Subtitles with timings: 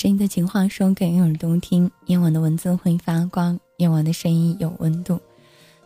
[0.00, 5.20] 声音的情话说给耳朵听，夜晚的文字会发光，夜晚的声音有温度。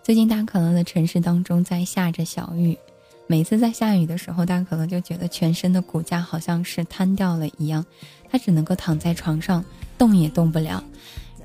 [0.05, 2.79] 最近大可乐的城市当中在下着小雨，
[3.27, 7.85] 每次在下雨的时候，大可乐就觉得全身的骨架好像是瘫掉了一样，
[8.31, 9.65] 他只能够躺在床上
[9.99, 10.85] 动也动不了。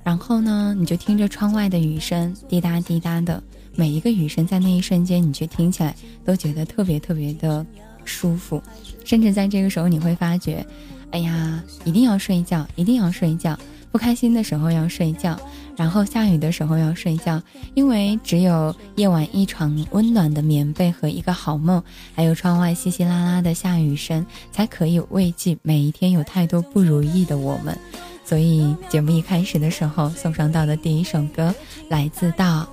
[0.04, 3.42] 然后呢，你就听着窗外的雨声滴答滴答的，
[3.74, 7.66] 每一个雨声在那一瞬间，你却听起来都觉得特别特别的
[8.06, 8.62] 舒服，
[9.04, 10.64] 甚至在这个时候你会发觉。
[11.12, 13.58] 哎呀，一定要睡觉，一定要睡觉。
[13.92, 15.36] 不开心的时候要睡觉，
[15.76, 17.42] 然后下雨的时候要睡觉，
[17.74, 21.84] 因为只有夜晚一床温暖的棉被和一个好梦，
[22.14, 27.76] 还有窗外稀稀拉拉的下雨声，才可以慰藉每一天有太多不如意的我们。
[28.24, 31.52] 所以节目一开始的时候送上到的第一首歌，
[31.90, 32.68] 来自到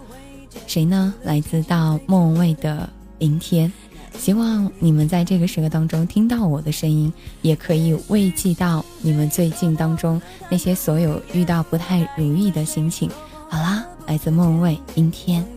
[0.66, 1.14] 谁呢？
[1.22, 2.76] 来自到莫文蔚的
[3.18, 3.70] 《明天》。
[4.18, 7.12] 希望你们在这个时刻当中听到我的声音，
[7.42, 10.20] 也可以慰藉到你们最近当中
[10.50, 13.08] 那些所有遇到不太如意的心情。
[13.48, 15.55] 好啦，来自梦未阴天。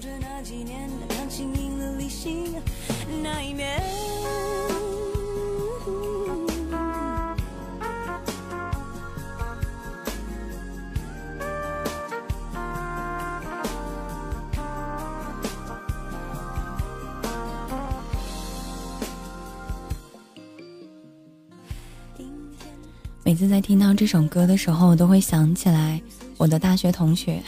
[23.39, 26.01] 次在听到这首歌的时候，我都会想起来
[26.35, 27.41] 我的大学同学，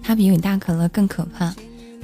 [0.00, 1.52] 他比你大可乐更可怕。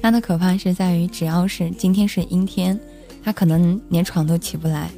[0.02, 2.76] 他的可怕是在于，只要是今天是阴天，
[3.22, 4.90] 他可能连床都起不来。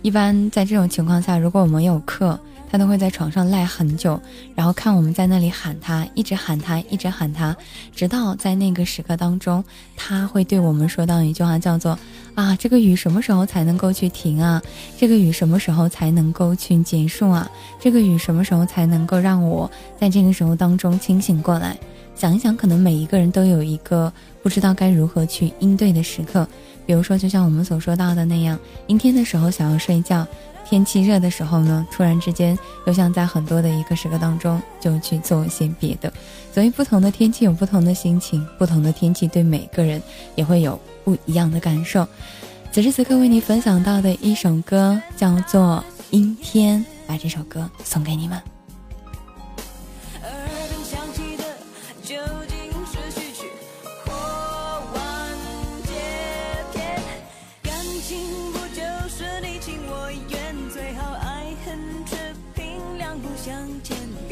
[0.00, 4.20] 一般在这种情况下，如果我们有课，他都会在床上赖很久，
[4.54, 7.56] 然后看我们在那里喊他，一直喊他，一直喊他，
[7.94, 9.64] 直到在那个时刻当中，
[9.96, 11.98] 他会对我们说到一句话，叫做
[12.36, 14.62] ：“啊，这个雨什么时候才能够去停啊？
[14.98, 17.50] 这个雨什么时候才能够去结束啊？
[17.80, 21.76] 这个雨什么时候才能够让我在这个时候当中清醒过来？
[22.14, 26.46] 想一想，可能每一个人都有一个不知道该如何去应对的时刻，
[26.84, 30.26] 比如说，就像我们所说到的那样，阴天的时候想要睡觉。”
[30.68, 36.12] 天气热的时候呢，突然之间又想在很多的一个时刻当中就去做一些别的，
[36.52, 40.02] 所以不同的天气有不同的心情，不同的天气对每个人
[40.34, 42.06] 也会有不一样的感受。
[42.70, 48.57] 此时此刻为你分享到的一首歌叫做《阴天》，把这首歌送给你们。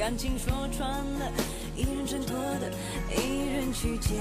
[0.06, 1.32] 感情说穿了，
[1.76, 2.70] 一人挣脱的，
[3.10, 4.16] 一人去捡。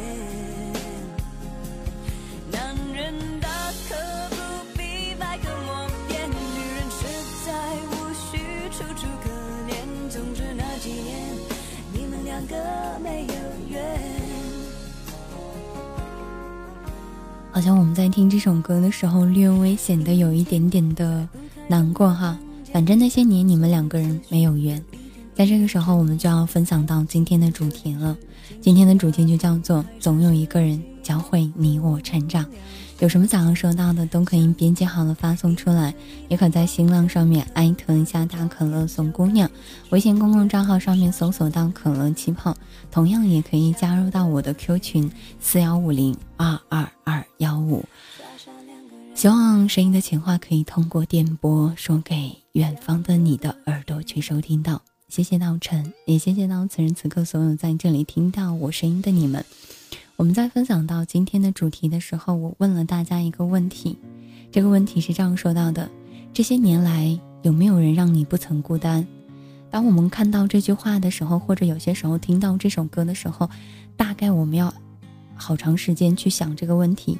[2.51, 3.47] 男人大
[3.88, 3.95] 可
[4.31, 4.35] 不
[4.75, 6.34] 必百口莫辩，女
[6.74, 7.06] 人实
[7.45, 7.53] 在
[7.85, 9.29] 无需楚楚可
[9.69, 9.75] 怜。
[10.09, 11.19] 总之那几年，
[11.94, 12.56] 你们两个
[13.03, 13.35] 没有
[13.69, 14.01] 缘。
[17.51, 21.29] 好像我们在听这首歌的时候，略微显得有一点点的
[21.68, 22.40] 难过哈。
[22.74, 24.84] 反正那些年你们两个人没有缘。
[25.35, 28.16] 在这个时候，我们就要分享到今天的主题了。
[28.62, 32.46] 今天的主题就叫做“总有一个人教会你我成长”。
[33.00, 35.94] 有什么想要说到的，都可以编辑好了发送出来，
[36.29, 39.51] 也可在新浪上面艾特一下大可乐送姑娘，
[39.90, 42.56] 微信公共账号上面搜索到可乐气泡，
[42.90, 47.84] 同样也可以加入到我的 Q 群四幺五零二二二幺五。
[49.13, 54.81] 希望声音的情话可以通过电波说给远方的你的耳朵去收听到。
[55.15, 59.45] 谢谢道晨，也谢谢到此时此刻所有在这里听到我声音的你们。
[60.17, 63.97] 我们在分享到今天的主题的时候，我问了大家一个问题，
[64.51, 65.89] 这个问题是这样说到的：
[66.33, 69.07] 这些年来有没有人让你不曾孤单？
[69.71, 73.49] 当我们看到这句话的时候，或者有些时候听到这首歌的时候，
[73.95, 74.73] 大概我们要
[75.33, 77.17] 好长时间去想这个问题，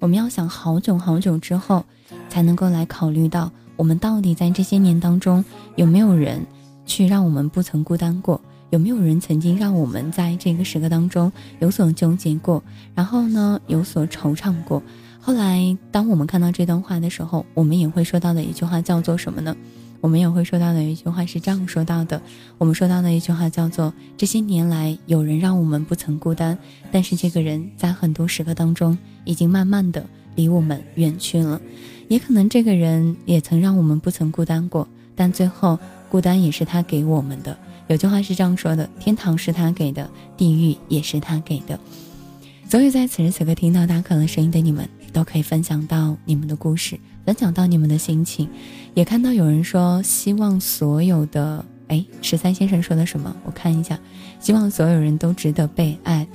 [0.00, 1.82] 我们要想好久好久之后，
[2.28, 5.42] 才能够来考虑到我们到底在这些年当中
[5.76, 6.44] 有没有人。
[6.88, 8.40] 去让我们不曾孤单过，
[8.70, 11.30] 有没有人曾经让我们在这个时刻当中
[11.60, 12.60] 有所纠结过，
[12.94, 14.82] 然后呢有所惆怅过？
[15.20, 19.54] 后来，当我们看到这段话的时候，我们也会说到的一句话叫做什么呢？
[20.00, 22.22] 我们也会说到的一句话是这样说到的：
[22.56, 26.56] 我们说到的一句话叫做这些年来有人让我们不曾孤单，
[26.90, 30.06] 但是这个人在很多时刻当中已经慢慢的
[30.36, 31.60] 离我们远去了，
[32.08, 35.78] 也可能这个人也曾让我们不曾孤单过，但最后。
[36.10, 37.56] 孤单也是他给我们的。
[37.86, 41.78] 有句话是这样说的：天堂是他给的，地狱也是他给的。
[42.68, 48.48] 所以在此时此刻听到大可乐声音的你们，都可以分享到你们的故事，分享到你们的心情。
[48.92, 53.34] 也看到有人说，希望所有的哎，十三先生说的什么？
[53.44, 53.98] 我看一下，
[54.38, 56.26] 希望所有人都值得被爱。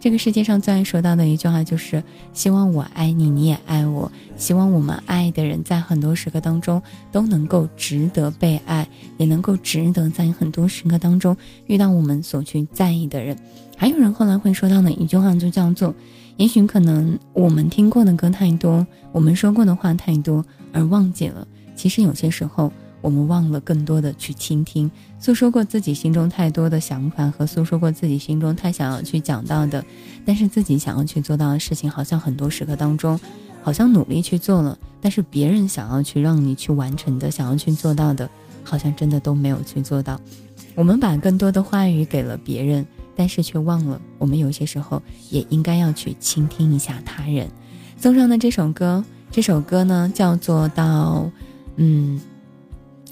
[0.00, 2.02] 这个世界上最爱说到的一句话就是
[2.32, 4.10] 希望我爱你，你也爱我。
[4.34, 6.82] 希望我们爱的人在很多时刻当中
[7.12, 8.88] 都能够值得被爱，
[9.18, 11.36] 也能够值得在很多时刻当中
[11.66, 13.36] 遇到我们所去在意的人。
[13.76, 15.94] 还有人后来会说到的一句话，就叫做：
[16.38, 20.42] 也许可能我们听过的歌太多，我们说过的话太多，
[20.72, 22.72] 而忘记了，其实有些时候。
[23.02, 29.84] 我们忘了更多的去倾听，诉说过自己心中太多的想法和诉说过自己心中太想要去讲到的，
[30.24, 33.18] 但是自己想要去做到的事情，好像很多时刻当中，
[33.62, 38.28] 好像努力去做了，但是别人想要去让你去完成的，想要去做到的，
[38.62, 40.20] 好像真的都没有去做到。
[40.74, 42.86] 我们把更多的话语给了别人，
[43.16, 47.48] 但是却忘了，我们有些时候也应该要去倾听一下他人。
[47.96, 51.30] 送上的这首歌，这首歌呢叫做到，
[51.76, 52.20] 嗯。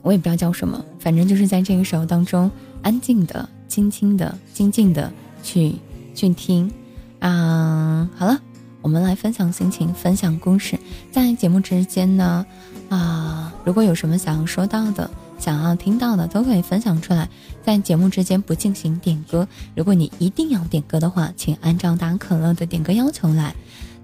[0.08, 2.50] 我也不知道叫什么，反正就是在这个时候当中，
[2.80, 5.12] 安静的、轻轻的、静静的
[5.42, 5.74] 去
[6.14, 6.72] 去听。
[7.18, 8.40] 啊，好了，
[8.80, 10.78] 我们来分享心情，分享故事。
[11.12, 12.46] 在节目之间呢，
[12.88, 17.28] 啊，如果有什么想要说到的、想要听到的，都可以分享出来。
[17.62, 23.54] 在节目之间不进行点歌，如果你一定要点歌的话，请按照大可乐的点歌要求来，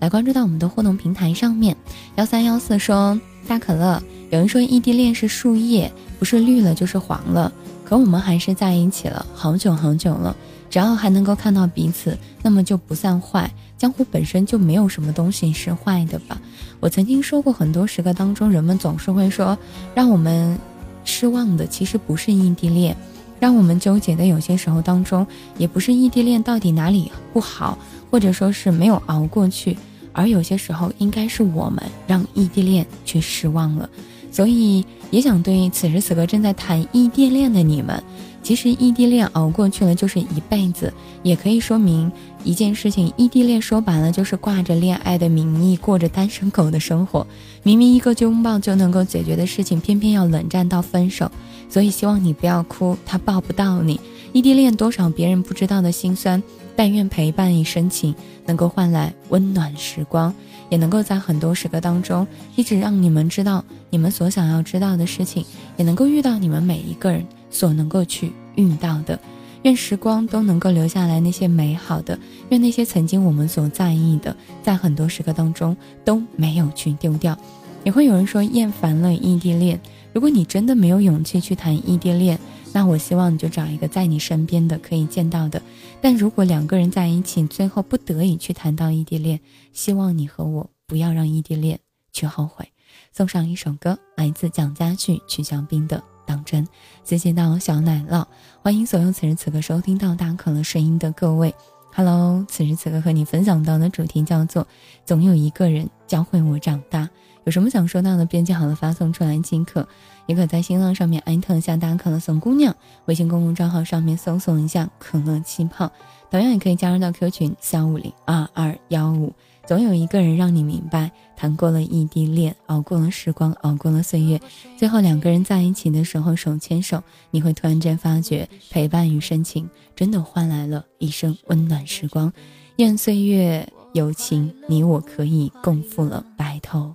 [0.00, 1.74] 来关注到我们的互动平台上面。
[2.16, 4.02] 幺三幺四说大可乐。
[4.30, 7.52] 有人说异地恋是树叶，不是绿了就是黄了，
[7.84, 10.34] 可我们还是在一起了好久好久了。
[10.70, 13.48] 只要还能够看到彼此，那么就不算坏。
[13.78, 16.40] 江湖本身就没有什么东西是坏的吧？
[16.80, 19.56] 我曾经说过，很多时刻当中，人们总是会说，
[19.94, 20.58] 让我们
[21.04, 22.96] 失望的其实不是异地恋，
[23.38, 25.24] 让我们纠结的有些时候当中，
[25.58, 27.78] 也不是异地恋到底哪里不好，
[28.10, 29.76] 或者说是没有熬过去，
[30.14, 33.90] 而有些时候应该是我们让异地恋去失望了。
[34.32, 38.02] 所以也想对此时此刻正在谈异地恋的你们，
[38.42, 42.10] 其实异地恋熬过去了就是一辈子，也可以说明
[42.42, 47.24] 一件事情：异地恋说白了就是挂着恋爱的名义过着单身狗的生活。
[47.62, 51.30] 明明一个拥抱就能够解决的事情，偏偏要冷战到分手。
[51.68, 54.00] 所以希望你不要哭，他抱不到你。
[54.32, 56.42] 异地恋多少别人不知道的心酸，
[56.76, 58.14] 但愿陪伴一生情，
[58.46, 60.34] 能够换来温暖时光。
[60.70, 62.26] 也能够在很多时刻当中，
[62.56, 65.44] 一直让你们知道你们所想要知道的事情，
[65.76, 69.16] 也能够遇到你们每一个人所能够去遇到的。
[69.62, 72.18] 愿时光都能够留下来那些美好的，
[72.48, 77.38] 愿那些曾经我们所在意的，在很多时刻当中都没有去丢掉。
[77.84, 79.78] 也会有人说厌烦了异地恋，
[80.12, 82.38] 如果你真的没有勇气去谈异地恋。
[82.74, 85.62] 那我希望你就找一个在你身边的可以见到的，
[86.00, 89.38] 但如果两个人在一起，最后不得已去谈到异地恋，
[89.72, 91.78] 希望你和我不要让异地恋
[92.12, 92.68] 去后悔。
[93.12, 96.66] 送上一首歌，来自蒋佳旭曲小兵的《当真》，
[97.04, 98.26] 谢谢到小奶酪，
[98.60, 101.54] 欢迎所有此时此刻收听到大可乐声音的各位
[101.94, 104.66] ，Hello，此时此刻和你分享到的主题叫做
[105.06, 107.08] “总有一个人教会我长大”，
[107.44, 109.86] 有什么想说到的，编辑好了发送出来即可。
[110.26, 112.74] 也可在新浪上面艾特一下大可乐送姑娘，
[113.04, 115.92] 微信公共账号上面搜索一下可乐气泡，
[116.30, 119.34] 同样也可以加入到 Q 群三五零二二幺五。
[119.66, 124.40] 总有一个人让你明白，谈过了异地恋，熬过了时光，熬过了岁月，
[124.78, 132.32] 最后两个人在一起的时候手牵手，你会突然间发觉，陪伴与深情真的换来了一生温暖时光。
[132.76, 136.94] 愿岁月有情，你我可以共赴了白头。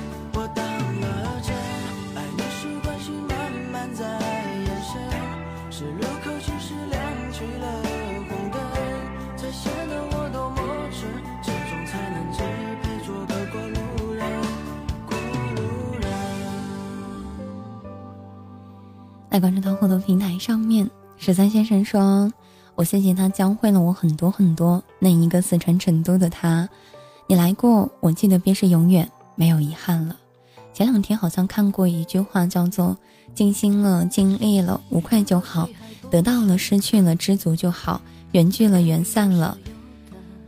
[19.31, 22.29] 在关注到互动平台上面，十三先生说
[22.75, 24.83] ：“我谢谢他教会了我很多很多。
[24.99, 26.67] 那一个四川成都的他，
[27.27, 30.17] 你来过，我记得便是永远没有遗憾了。
[30.73, 32.97] 前两天好像看过一句话，叫做
[33.33, 35.65] ‘尽心了，尽力了，无愧就好；
[36.09, 38.01] 得到了，失去了，知足就好；
[38.33, 39.57] 缘聚了，缘散了，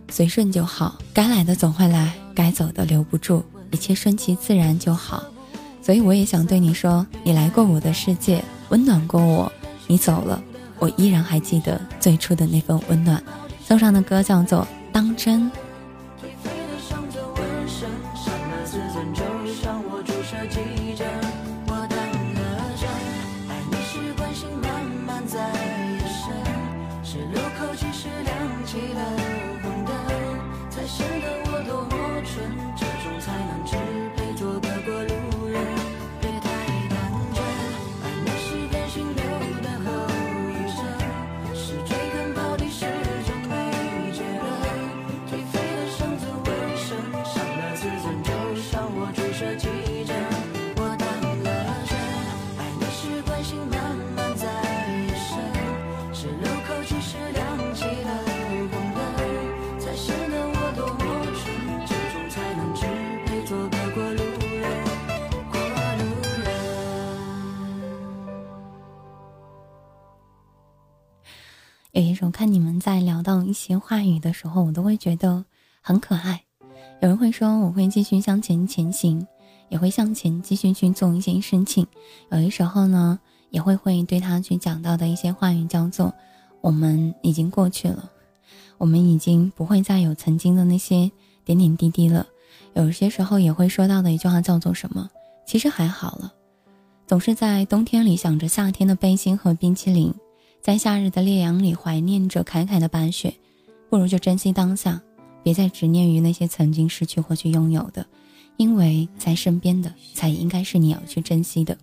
[0.09, 0.99] 随顺就好。
[1.13, 5.23] 该来的总会来，该走的留不住，一切顺其自然就好。’
[5.81, 9.51] 所以我也想对你说，你来过我的世界。”温暖过我，
[9.85, 10.41] 你走了，
[10.79, 13.23] 我依然还记得最初的那份温暖。
[13.63, 14.61] 送上的歌叫做
[14.91, 15.41] 《当真》。
[72.33, 75.45] 看你们在聊到一些话语的时候，我都会觉得
[75.81, 76.43] 很可爱。
[76.99, 79.25] 有人会说我会继续向前前行，
[79.69, 81.85] 也会向前继续去做一些事情。
[82.31, 83.19] 有的时候呢，
[83.51, 86.11] 也会会对他去讲到的一些话语叫做
[86.59, 88.09] “我们已经过去了，
[88.79, 91.11] 我们已经不会再有曾经的那些
[91.45, 92.25] 点点滴滴了”。
[92.73, 95.07] 有些时候也会说到的一句话叫做什么？
[95.45, 96.33] 其实还好了，
[97.05, 100.11] 总是在冬天里想着夏天的背心和冰淇淋。
[100.63, 103.33] 在夏日的烈阳里怀念着凯凯的白雪，
[103.89, 105.01] 不如就珍惜当下，
[105.43, 108.07] 别再执念于那些曾经失去或去拥有的，
[108.55, 111.77] 因为在身边的才应该是你要去珍惜的。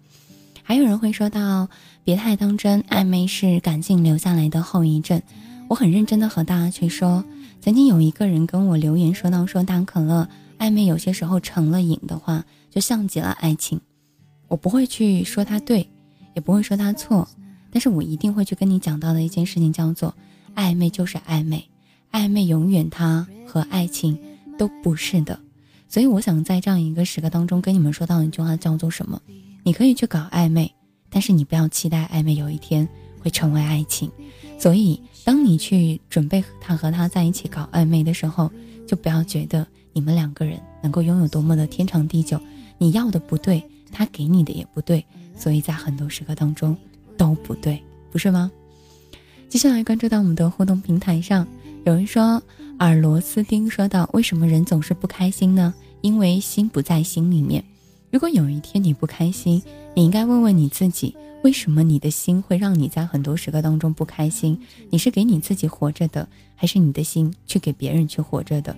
[0.63, 1.69] 还有人会说到，
[2.05, 5.21] 别太当真，暧昧是感性留下来的后遗症。
[5.69, 7.23] 我很认真的和大家去说，
[7.61, 10.27] 曾经有一个人跟我留言说到，说大可乐
[10.59, 13.79] 暧昧有些时候成了瘾的话，就像极了爱情。
[14.49, 15.87] 我不会去说他对，
[16.35, 17.29] 也不会说他错。
[17.71, 20.15] 但是我一定会去跟你讲到的一件事情叫做，
[20.55, 21.65] 暧昧就是暧昧，
[22.13, 24.19] 暧昧永远它和爱情
[24.59, 25.39] 都不是的，
[25.89, 29.21] 所以我想在这样一个时刻当中跟你们说到一句话叫做什么？
[29.63, 30.73] 你可以去搞暧昧，
[31.09, 32.89] 但是你不要期待暧昧有一天
[33.21, 34.11] 会成为爱情。
[34.59, 38.51] 所以当你去准备他和他在一起搞暧昧的时候，
[38.87, 42.41] 就不要觉得你们两个人能够拥有多么的天长地久，
[42.79, 43.63] 你要的不对，
[43.93, 45.05] 他给你的也不对，
[45.37, 46.77] 所以在很多时刻当中。
[47.21, 47.79] 都不对，
[48.11, 48.51] 不是吗？
[49.51, 51.47] 接下来关注到我们的互动平台上，
[51.85, 52.43] 有人说
[52.79, 55.75] 耳螺丝钉说道：“为什么人总是不开心呢？
[56.01, 57.63] 因为心不在心里面。
[58.11, 59.63] 如果有一天你不开心，
[59.95, 64.59] 你应该问问你自己，为什么你的心会让你在很多时刻当中不开心？
[64.89, 68.75] 你是给你自己活着的，还是你的心去给别人去活着的？”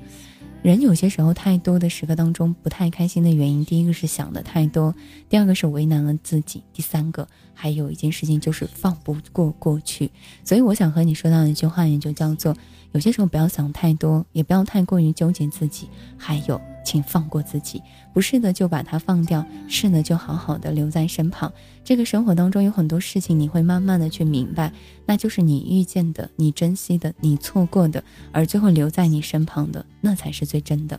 [0.62, 4.94] 人有些时候太多的时刻当中不太开心的原因，第一个是想的太多，
[5.28, 10.08] 第二个是为难了自己，第三个还有一件事情就是放不过过去。
[10.44, 12.56] 所以我想和你说到一句话，也就叫做：
[12.92, 16.60] 有些时候不要想太多，也不要太过于纠结自己，还有。
[16.84, 21.52] 请放过自己，不是的就把它放掉，是的就好好的留在身旁。
[21.84, 24.72] 这个生活当中有很多事情，你会慢慢的去明白，
[25.06, 30.98] 那就是你遇见的、你珍惜的、你错过的，而最后留在你身旁的，那才是最真的。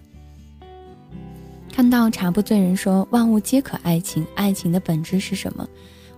[1.72, 5.68] 看到茶不醉人说万物皆可爱情，爱情的本质是什么？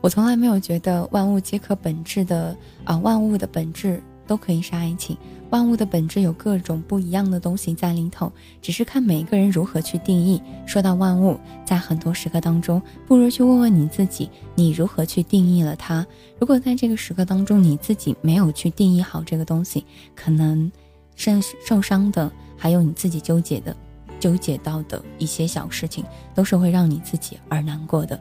[0.02, 4.02] 我从来没有觉得万物皆可本质的啊，万物的本质。
[4.28, 5.16] 都可以是爱情，
[5.52, 10.42] 万物的本质有各种不一样的东西在里头，只是看每一个人如何去定义。
[10.66, 16.06] 说到万物，在很多时刻当中，不如去问问你自己，你如何去定义了它？
[16.40, 19.86] 如果在这个时刻当中，你自己没有去定义好这个东西，
[20.16, 20.72] 可能
[21.16, 21.32] 受
[21.66, 23.76] 受伤的，还有你自己纠结的、
[24.20, 28.20] 纠结到的一些小事情，都是会让你自己而难过的。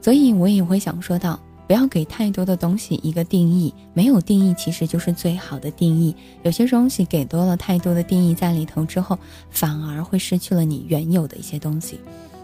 [0.00, 1.40] 所以我也会想说到。
[1.68, 6.16] 不要给太多的东西一个定义，没有定义其实就是最好的定义。
[6.42, 9.18] 有些东西给多了太多的定义在里头之后，
[9.50, 12.00] 反而会失去了你原有的一些东西。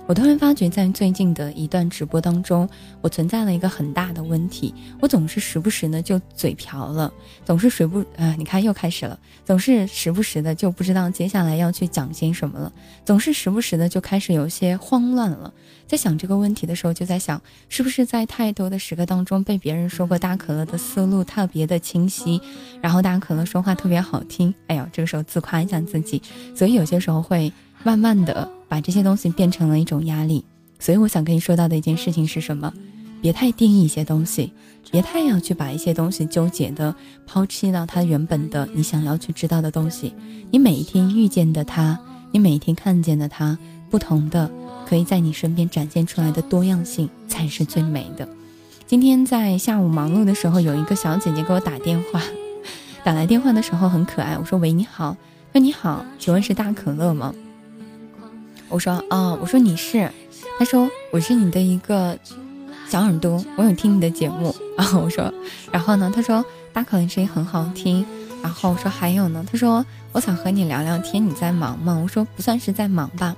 [0.07, 2.69] 我突然发觉，在最近的一段直播当中，
[3.01, 4.75] 我存在了一个很大的问题。
[5.01, 7.11] 我总是时不时的就嘴瓢了，
[7.43, 12.71] 总是水不呃，你看又开始了，总是时不时的就不知道接下来要去讲些什么了，
[13.03, 15.51] 总是时不时的就开始有些慌乱了。
[15.87, 22.39] 在想这个问题的时候，就在想，是不是在太多的时刻当中被别人说过大可乐的思路特别的清晰，
[22.83, 24.55] 然后大可乐说话特别好听。
[24.67, 26.21] 哎呦，这个时候自夸一下自己，
[26.55, 27.51] 所以有些时候会
[27.83, 28.47] 慢慢的。
[28.75, 30.45] 把这些东西变成了一种压力，
[30.81, 32.73] 所以我想跟你说到的一件事情是什么？
[33.23, 34.53] 别太定义一些东西，
[34.91, 36.93] 别太要去把一些东西纠结的
[37.25, 40.13] 抛弃到它原本的你想要去知道的东西。
[40.51, 41.97] 你每一天遇见的他，
[42.33, 43.57] 你每一天看见的他，
[43.89, 44.51] 不同的
[44.85, 48.29] 可以在你身边展现出来的多样性才是最美的。
[48.89, 52.21] 今天在下午忙碌的时候，有一个小姐姐给我打电话，
[53.05, 54.37] 打来电话的时候很可爱。
[54.37, 55.17] 我说：“喂，你好。”
[55.55, 57.33] 说：“你好，请问是大可乐吗？”
[58.69, 60.11] 我说：“哦，我说你是。”
[60.59, 62.17] 他说：“我是你的一个
[62.89, 65.33] 小耳朵，我有听你的节目。”然后我说
[65.73, 68.05] ：“然后呢？”他说：“大可的声音很好听。”
[68.43, 73.35] 然后我说：“还有呢？”他说：“我想和你聊聊天，你在忙吗？”我说：“不算是在忙吧，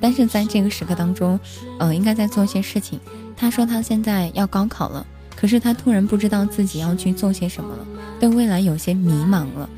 [0.00, 1.38] 但是在这个时刻当中，
[1.78, 2.98] 呃，应该在做些事情。”
[3.36, 5.06] 他说：“他现在要高考了，
[5.36, 7.86] 可是他突然不知道自己要去做些什么了，
[8.18, 9.68] 对未来有些迷茫了。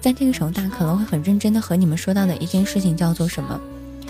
[0.00, 3.58] 在这个时候，大可能会很认真的和你们说到的一件事情叫做什么？”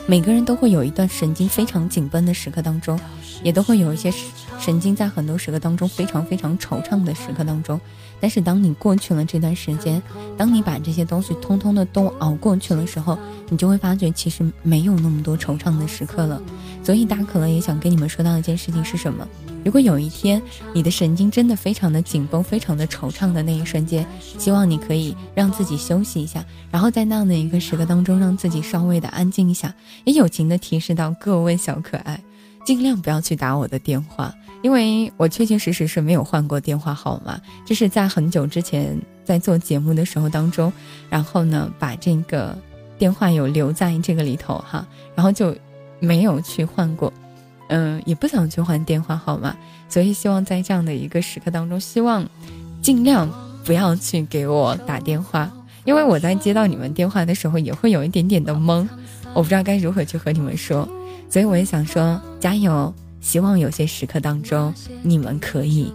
[0.06, 3.00] 每个人都会有一段神经非常紧绷的时刻当中，
[3.42, 4.12] 也都会有一些
[4.58, 7.80] 神经在很多时刻当中非常非常惆怅的时刻当中。
[8.20, 10.02] 但是当你过去了这段时间，
[10.36, 13.18] 当你把这些东西通通的都熬过去的时候，
[13.48, 16.40] 你就会发觉其实没有那么多惆怅的时刻了。
[16.82, 19.26] 所以大可乐也想跟你们说到一件事情是什么？
[19.64, 20.40] 如果有一天
[20.74, 24.06] 你的神经真的非常的紧绷、非常的惆怅的那一瞬间，
[24.38, 29.74] 希望你可以让自己休息一下，然后在那样的一个时刻当中，让自己稍微的安静一下。
[30.04, 32.20] 也友情的提示到各位小可爱，
[32.66, 40.72] 尽量不要去打我的电话，因为我确确实实是没有换过电话号码，这是在很久之前在做节目的时候当中，
[41.10, 42.56] 然后呢把这个
[42.96, 45.54] 电话有留在这个里头哈，然后就
[46.00, 47.12] 没有去换过。
[47.68, 49.54] 嗯，也不想去换电话号码，
[49.86, 52.26] 所以希望在这样的一个时刻当中，希望
[52.80, 53.30] 尽量
[53.66, 55.50] 不要去给我打电话，
[55.84, 58.88] 因为我在接到你们电话的时候也会有一点点的懵，
[59.34, 60.88] 我不知道该如何去和你们说，
[61.28, 62.94] 所以我也想说加油，
[63.24, 65.90] 希望有些时刻当中你们可以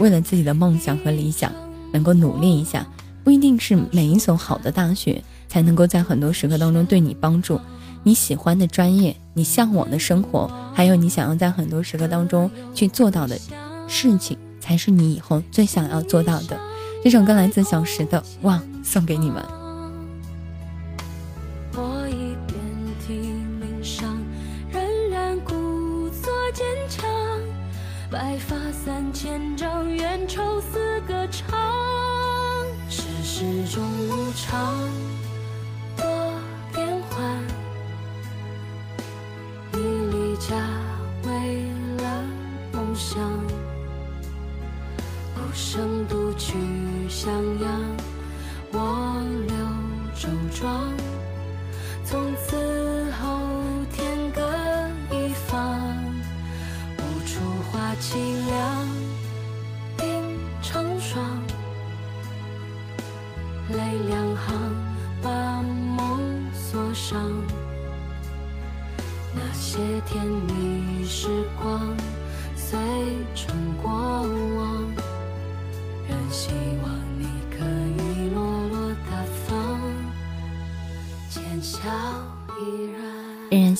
[0.00, 1.52] 为了自己的梦想和理想
[1.92, 2.84] 能够努力一下，
[3.22, 7.60] 不一定是每一所好的大学才能够在很多时刻当中对你帮助。
[8.02, 13.38] 你喜欢的专业，你向往的生活，还有你想要在很多时刻当中去做到的
[13.86, 16.58] 事情，才是你以后最想要做到的。
[17.04, 19.59] 这首歌来自小时的《望》，送给你们。
[28.10, 31.56] 白发三千丈，缘愁似歌唱。
[32.88, 34.74] 世事终无常，
[35.96, 36.32] 多
[36.72, 37.40] 变幻。
[39.72, 40.56] 你离家
[41.22, 41.70] 为
[42.02, 42.24] 了
[42.72, 43.22] 梦想，
[45.36, 46.58] 孤身独去
[47.08, 47.80] 襄阳，
[48.72, 49.56] 我柳
[50.16, 50.99] 周庄。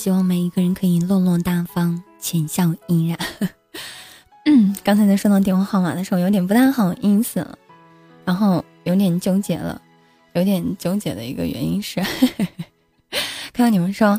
[0.00, 3.18] 希望每一个人可以落落大方，浅笑嫣然。
[4.46, 7.58] 嗯，刚才在说到电话号码的时候，有点不太好意思了，
[8.24, 9.78] 然后有点纠结了，
[10.32, 12.00] 有点纠结的一个原因是，
[13.52, 14.18] 看到你们说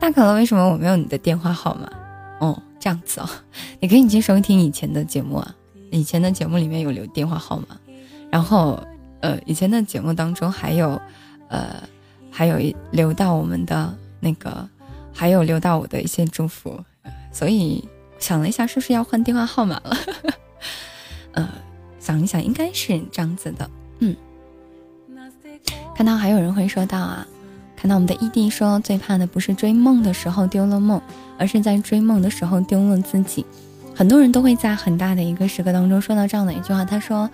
[0.00, 1.88] 大可乐，为什么我没有你的电话号码？
[2.40, 3.28] 哦，这样子哦，
[3.78, 5.54] 你可以去收听以前的节目啊，
[5.92, 7.78] 以前的节目里面有留电话号码，
[8.28, 8.76] 然后
[9.20, 11.00] 呃，以前的节目当中还有
[11.48, 11.80] 呃，
[12.28, 14.68] 还有一留到我们的那个。
[15.12, 16.82] 还有留到我的一些祝福，
[17.32, 17.86] 所以
[18.18, 19.96] 想了一下，是不是要换电话号码了？
[21.32, 21.48] 呃，
[22.00, 23.70] 想一想，应该是这样子的。
[24.00, 24.16] 嗯，
[25.94, 27.26] 看到还有人会说到啊，
[27.76, 31.00] 看到我们的异地说，最怕的不是追梦的时候丢了梦，
[31.38, 33.44] 而是在追梦的时候丢了自己。
[33.94, 37.28] 很多人都会在很大的一个时刻当中说到这样的一句话，他说：“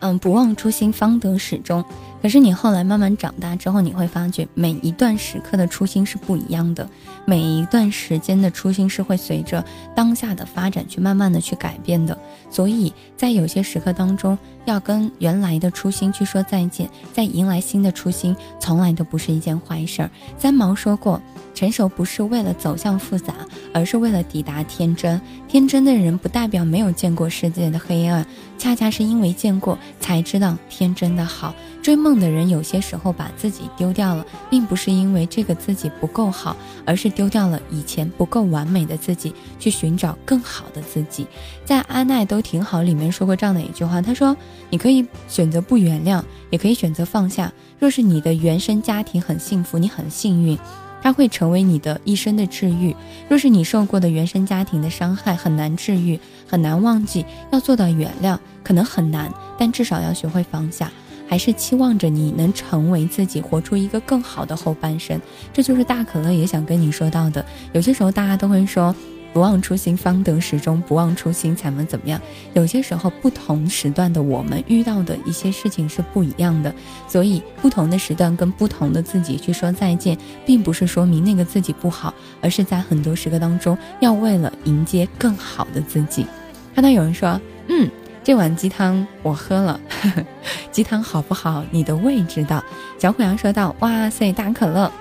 [0.00, 1.84] 嗯，不忘初心，方得始终。”
[2.20, 6.88] 可是你后来慢慢长大之后，你会发觉每一段时刻的初心是不一样的，
[7.24, 12.18] 每一段时间的初心是会随着当下的发展去慢慢的去改变的。
[12.50, 20.10] 所以在有些时刻当中，要跟原来的初心去说再见，再迎来新的初心，从来都不是一件坏事儿。
[20.38, 21.20] 三毛说过，
[21.54, 23.34] 成熟不是为了走向复杂，
[23.72, 25.20] 而是为了抵达天真。
[25.46, 28.26] 天真的人不代表没有见过世界的黑暗，
[28.58, 31.54] 恰恰是因为见过，才知道天真的好。
[31.82, 41.26] 追梦的人有些时候把自己丢掉了，并不是因为这个自己不够好，而是丢掉了以前不够完美的自己，去寻找更好的自己。
[41.64, 44.36] 在《阿奈都挺好》里面说过这样的一句话，他说
[44.68, 47.52] ：“你可以选择不原谅，也可以选择放下。
[47.78, 50.58] 若是你的原生家庭很幸福，你很幸运。”
[51.00, 52.94] 它会成为你的一生的治愈。
[53.28, 60.90] 若是你受过的原生家庭的伤害很难治愈，很难忘记，要做到原谅可能很难，但至少要学会放下。
[61.28, 65.20] 还是期望着你能成为自己，活出一个更好的后半生。
[65.52, 67.44] 这就是大可乐也想跟你说到的。
[67.72, 68.94] 有些时候大家都会说。
[69.30, 72.18] 不忘初心，方得始终；不忘初心，才能怎么样？
[72.54, 76.74] 有些时候，不同时段的我们遇到的一些事情是不一样的，
[77.06, 86.26] 所以不同的时段跟不同的自己去说再见，并不是说明那个自己不好，而是在很多时刻当中，要为了迎接更好的自己。
[86.74, 87.38] 看到有人说
[87.68, 87.88] ：“嗯，
[88.28, 89.80] 这碗鸡汤我喝了，
[90.70, 91.64] 鸡汤好不好？
[91.70, 92.62] 你的胃知道。”
[93.00, 94.92] 小虎羊说道：“哇塞，大可乐，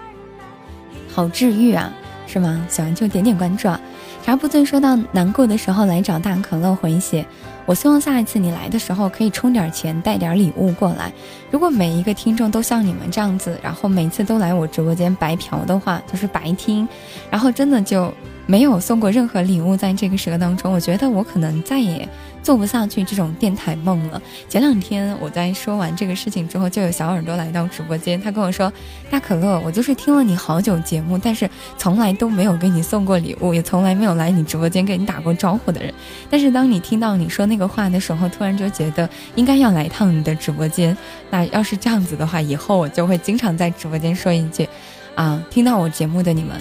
[1.13, 1.91] 好治愈啊，
[2.25, 2.65] 是吗？
[2.69, 3.77] 喜欢就点点关注啊。”
[4.23, 7.25] 茶不醉说到难过的时候来找大可乐回血，
[7.65, 11.11] 我希望下一次你来的时候可以充点钱带点礼物过来。
[11.51, 16.87] 如果每一个听众都像你们这样子，然后每次都来我直播间白嫖的话，就是白听，
[17.29, 18.09] 然后真的就。
[18.47, 22.07] 没有送过任何礼物，在这个时刻当中，我觉得我可能再也
[22.41, 24.21] 做不下去这种电台梦了。
[24.47, 28.71] 前两天我在说完这个事情之后，就有小耳朵来到直播间，他跟我说
[29.11, 35.93] ：“大可乐，我就是听了你好久节目，但是从来都没有给你送过礼物，也从来没有来你直播间给你打过招呼的人。
[36.29, 40.95] 但是当你听到你说那个话的时候，突然就觉得应该要来一趟你的直播间。
[41.29, 44.69] 那要是这样子的话，以后我就会经常在直播间说一句：
[45.15, 46.55] 啊，听到我节目的你们。”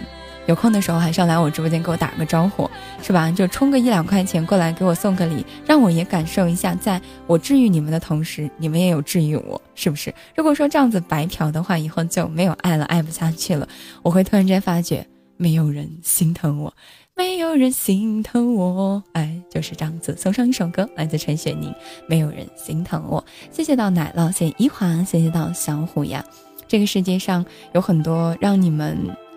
[0.47, 2.71] 有空的时候还是要来我直播间给我打个招呼，
[3.03, 3.31] 是吧？
[3.31, 10.15] 就充个一两块钱过来给我送个礼，让我也感受一下，在我治愈你们的同时，你们也有治愈我，是不是？
[10.37, 13.69] 如果说这样子白嫖的话，以后就没有爱了，爱不下去了。
[14.03, 15.05] 我会突然间发觉，
[15.37, 16.73] 没有人心疼我，
[17.17, 20.17] 没有人心疼我，哎，就是这样子。
[20.17, 21.71] 送上一首歌，来自陈雪凝，
[22.07, 23.21] 《没有人心疼我》。
[23.55, 26.25] 谢谢到奶酪，谢谢一华，谢谢到小虎呀。
[26.69, 28.97] 这个世界上有很多让你们。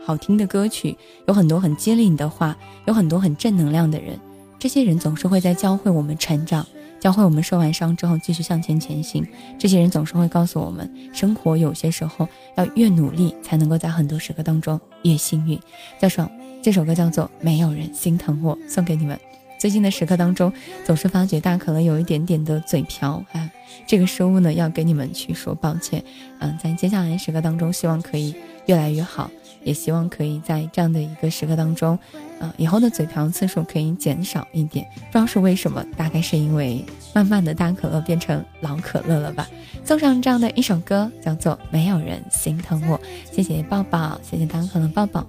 [0.09, 4.19] 好听的歌曲，有很多很激励你的话，有很多很正能量的人，
[4.57, 6.65] 这些人总是会在教会我们成长，
[6.99, 9.23] 教会我们受完伤之后继续向前前行。
[9.59, 15.59] 这些人总是会告诉我们，生活有些时候要越努力，才能够在很多时刻当中越幸运。
[15.99, 16.27] 教授，
[16.63, 19.15] 这首歌叫做《没有人心疼我》，送给你们。
[19.59, 20.51] 最近的时刻当中，
[20.85, 23.47] 总是发觉大可能有一点点的嘴瓢啊，
[23.85, 26.03] 这个失误呢，要给你们去说抱歉。
[26.39, 28.33] 嗯，在接下来时刻当中，希望可以
[28.65, 29.29] 越来越好。
[29.63, 31.97] 也希望可以在这样的一个时刻当中，
[32.39, 34.85] 呃，以后的嘴瓢次数可以减少一点。
[34.95, 39.47] 不知道是为什么，大概是因为慢慢的大可乐变成老可乐了吧。
[39.83, 42.97] 送上这样的一首歌，叫做《没有人心疼我》。
[43.31, 45.25] 谢谢抱抱，谢谢大可乐抱抱。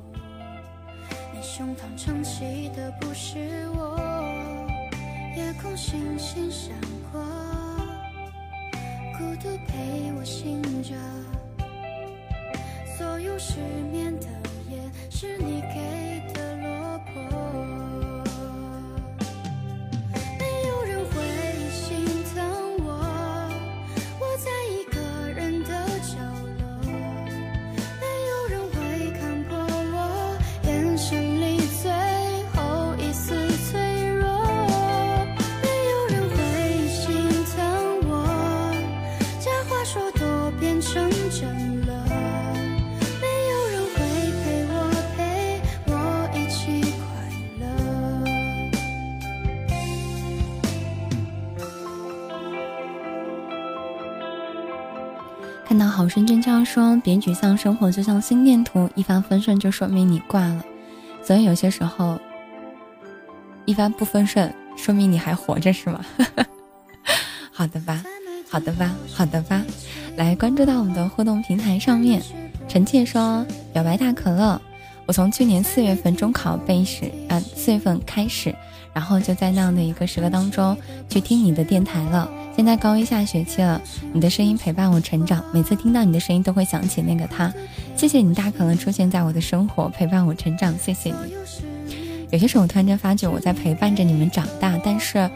[5.36, 6.72] 夜空星星闪
[7.12, 7.20] 过。
[9.16, 10.94] 孤独陪我醒着
[13.00, 13.54] 所有失
[13.90, 14.26] 眠的
[14.68, 17.22] 夜是你给的落魄
[20.38, 21.14] 没有人会
[21.70, 21.96] 心
[22.34, 22.44] 疼
[22.84, 22.92] 我
[24.20, 25.00] 我在一个
[25.32, 25.68] 人的
[26.00, 26.18] 角
[26.58, 26.62] 落
[27.98, 29.56] 没有人会看破
[29.94, 31.90] 我眼神里最
[32.52, 33.34] 后一丝
[33.70, 34.28] 脆弱
[35.62, 37.16] 没有人会心
[37.56, 38.74] 疼我
[39.40, 41.79] 假话说多变成真。
[55.90, 60.64] 好生真悄说别沮丧，生活就像心电图，一帆风顺就说明你挂了。
[61.22, 62.18] 所以有些时候，
[63.66, 66.00] 一帆不风顺，说明你还活着，是吗？
[67.52, 68.02] 好的吧，
[68.48, 69.62] 好的吧，好的吧。
[70.16, 72.22] 来关注到我们的互动平台上面，
[72.68, 74.60] 臣妾说表白大可乐，
[75.06, 78.54] 我从去年四月份中考备试，啊，四月份开始，
[78.92, 80.76] 然后就在那样的一个时刻当中
[81.08, 82.28] 去听你的电台了。
[82.56, 83.80] 现在高一下学期了，
[84.12, 87.52] 你的声音陪伴我成长，每次听到你的声音都会想起那个他。
[87.96, 91.34] 谢谢你大可能出现在我的生活，陪伴我成长，谢谢你。
[92.30, 95.28] 有些时候突然间发觉我在陪伴着你们长大，但是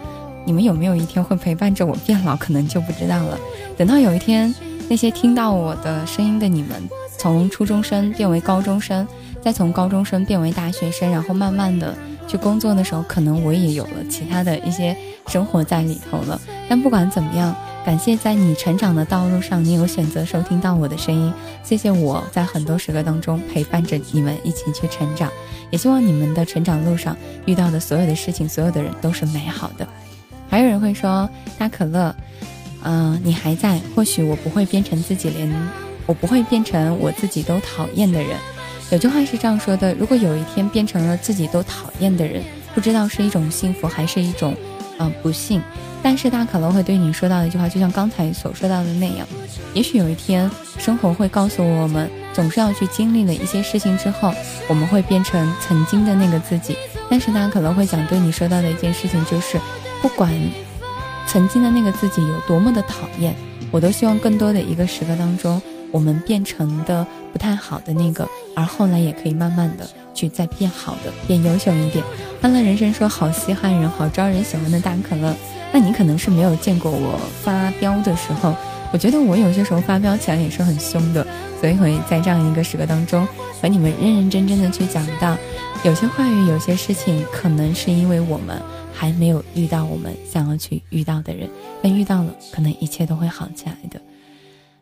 [0.44, 3.38] 你们有没有一天会陪伴着我变老，可能就不知道了。
[3.76, 4.54] 等到有一天，
[4.88, 6.82] 那些听到我的声音的你们，
[7.16, 9.06] 从初中生变为高中生，
[9.42, 11.96] 再从高中生变为大学生，然后慢慢的。
[12.26, 16.40] 去工作的时候，可能我也有了其他的一些生活在里头了。
[16.68, 21.32] 但不管怎么样，感谢在你成长的道路上，你有选择收听到我的声音。
[21.62, 25.30] 谢谢我在很多时刻当中陪伴着你们一起去成长，
[25.70, 29.86] 也希望你们的成长路上遇到的所有的事情，所有的人都是美好的。
[30.48, 32.14] 还有人会说，大可乐，
[32.82, 35.50] 嗯，你还在，或许我不会变成自己连
[36.06, 38.36] 我不会变成我自己都讨厌的人。
[38.90, 42.42] 有句话是这样说的：如果有一天变成了自己都讨厌的人，
[42.74, 44.54] 不知道是一种幸福还是一种，
[44.98, 45.60] 嗯，不幸。
[46.02, 49.26] 但是大可乐会对你说到的一句话，就像刚才所说到的那样，
[49.72, 54.32] 也许有一天生活会告诉我们，总是要去经历了一些事情之后，
[54.68, 56.76] 我们会变成曾经的那个自己。
[57.10, 59.58] 但是大可能会想对你说到的一件事情就是，
[60.02, 60.30] 不管
[61.26, 63.34] 曾经的那个自己有多么的讨厌，
[63.70, 65.60] 我都希望更多的一个时刻当中，
[65.94, 72.04] 我们变成的不太好的那个，而后来也可以慢慢的去再变好的，变优秀一点。
[72.42, 75.32] 欢乐人生说好稀罕人，好招人喜欢的大可乐。
[75.72, 78.52] 那你可能是没有见过我发飙的时候，
[78.92, 81.24] 我觉得我有些时候发飙起来也是很凶的，
[81.60, 83.24] 所以会在这样一个时刻当中
[83.62, 85.36] 和你们认认真真的去讲到，
[85.84, 88.60] 有些话语，有些事情，可能是因为我们
[88.92, 91.48] 还没有遇到我们想要去遇到的人，
[91.80, 94.00] 但遇到了，可能一切都会好起来的。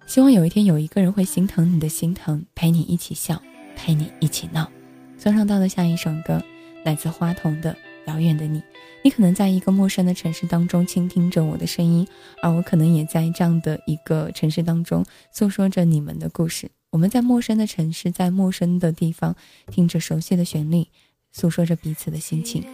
[0.06, 3.40] 希望有一天有一个人会心疼你的心疼，陪你一起笑，
[3.76, 4.70] 陪你一起闹。
[5.16, 6.42] 送上到的下一首歌，
[6.84, 7.76] 来自花童的。
[8.06, 8.60] 遥远的你，
[9.04, 12.04] 你可能在一个陌生的城市当中倾听着我的声音，
[12.42, 16.68] 而我可能也在这样的一个城市当中诉说着你们的故事。
[16.90, 19.36] 我们在陌生的城市，在陌生的地方，
[19.70, 20.88] 听着熟悉的旋律，
[21.30, 22.64] 诉说着彼此的心情。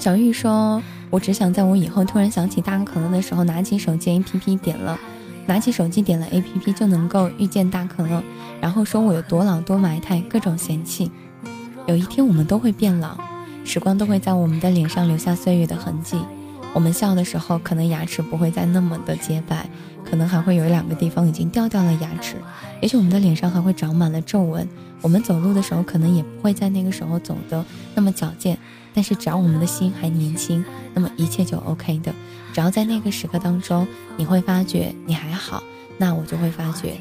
[0.00, 4.98] 小玉说：“我只想在我以后突然想起大可乐的时候，拿起手机 APP 点了，
[5.46, 8.22] 拿起手机点了 APP 就能够遇见大可乐，
[8.60, 11.10] 然后说我有多老多埋汰，各种嫌弃。
[11.86, 13.16] 有一天我们都会变老。”
[13.66, 16.18] 时光都会在我们的脸上留下岁月的痕迹。
[16.74, 19.66] 我们笑的时候，可能牙齿不会再那么的洁白，
[20.04, 22.36] 可能还会有两个地方已经掉掉了牙齿。
[22.82, 24.68] 也许我们的脸上还会长满了皱纹。
[25.00, 28.58] 我们走路的时候，可能也不会在那个时候走的那么矫健。
[28.94, 32.14] 但是只要我们的心还年轻，那么一切就 OK 的。
[32.54, 35.62] 只要在那个时刻当中，你会发觉你还好，
[35.98, 36.96] 那我就会发觉，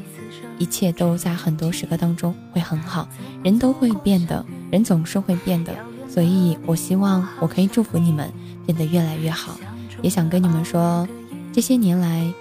[0.58, 3.08] 一切都在很多时刻当中会很好。
[3.43, 5.71] 人都会变的，人总是会变的。
[6.10, 8.32] 所以，我希望我可以祝福你们
[8.65, 9.58] 变得越来越好，
[10.01, 11.08] 也想跟你们说，
[11.51, 12.32] 这些年来，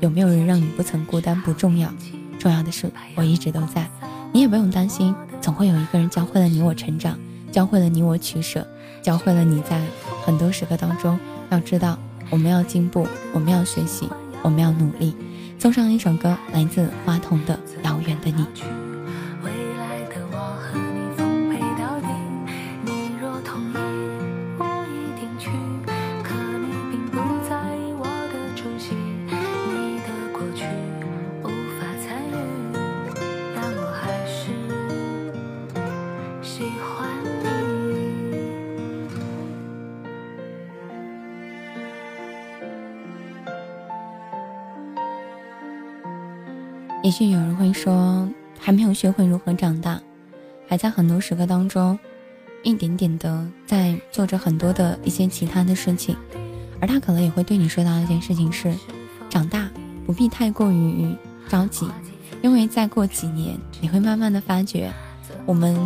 [0.00, 1.92] 有没有人让你不曾孤单不重要，
[2.38, 3.88] 重要的是我一直都在。
[4.32, 7.18] 你也不用担心，总会有一个人教会了你我成长，
[7.54, 8.66] 教会了你我取舍，
[9.00, 9.80] 教会了你在
[10.24, 11.16] 很多时刻当中
[11.50, 11.96] 要知道，
[12.28, 14.08] 我们要进步，我们要学习，
[14.42, 15.14] 我们要努力。
[15.56, 18.42] 送上一首歌，来自花童的《遥远的你》。
[47.14, 50.00] 许有人会说，还没有学会如何长大，
[50.66, 51.96] 还在很多时刻当中，
[52.64, 56.16] 一点点的在做着很多的一些其他的事情，
[56.80, 58.74] 而他可能也会对你说到一件事情是，
[59.30, 59.70] 长大
[60.04, 61.14] 不必太过于
[61.48, 61.88] 着急，
[62.42, 64.92] 因为再过几年，你会慢慢的发觉，
[65.46, 65.78] 我们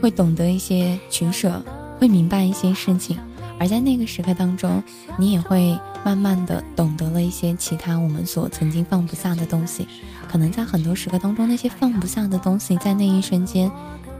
[0.00, 1.62] 会懂得一些取舍，
[1.98, 3.18] 会明白一些事情。
[3.58, 4.82] 而在那个时刻当中，
[5.18, 9.86] 你也会慢慢的懂得了一些其他我们所曾经放不下的东西，
[10.28, 13.70] 可能在很多时刻当中，那些放不下的东西，在那一瞬间，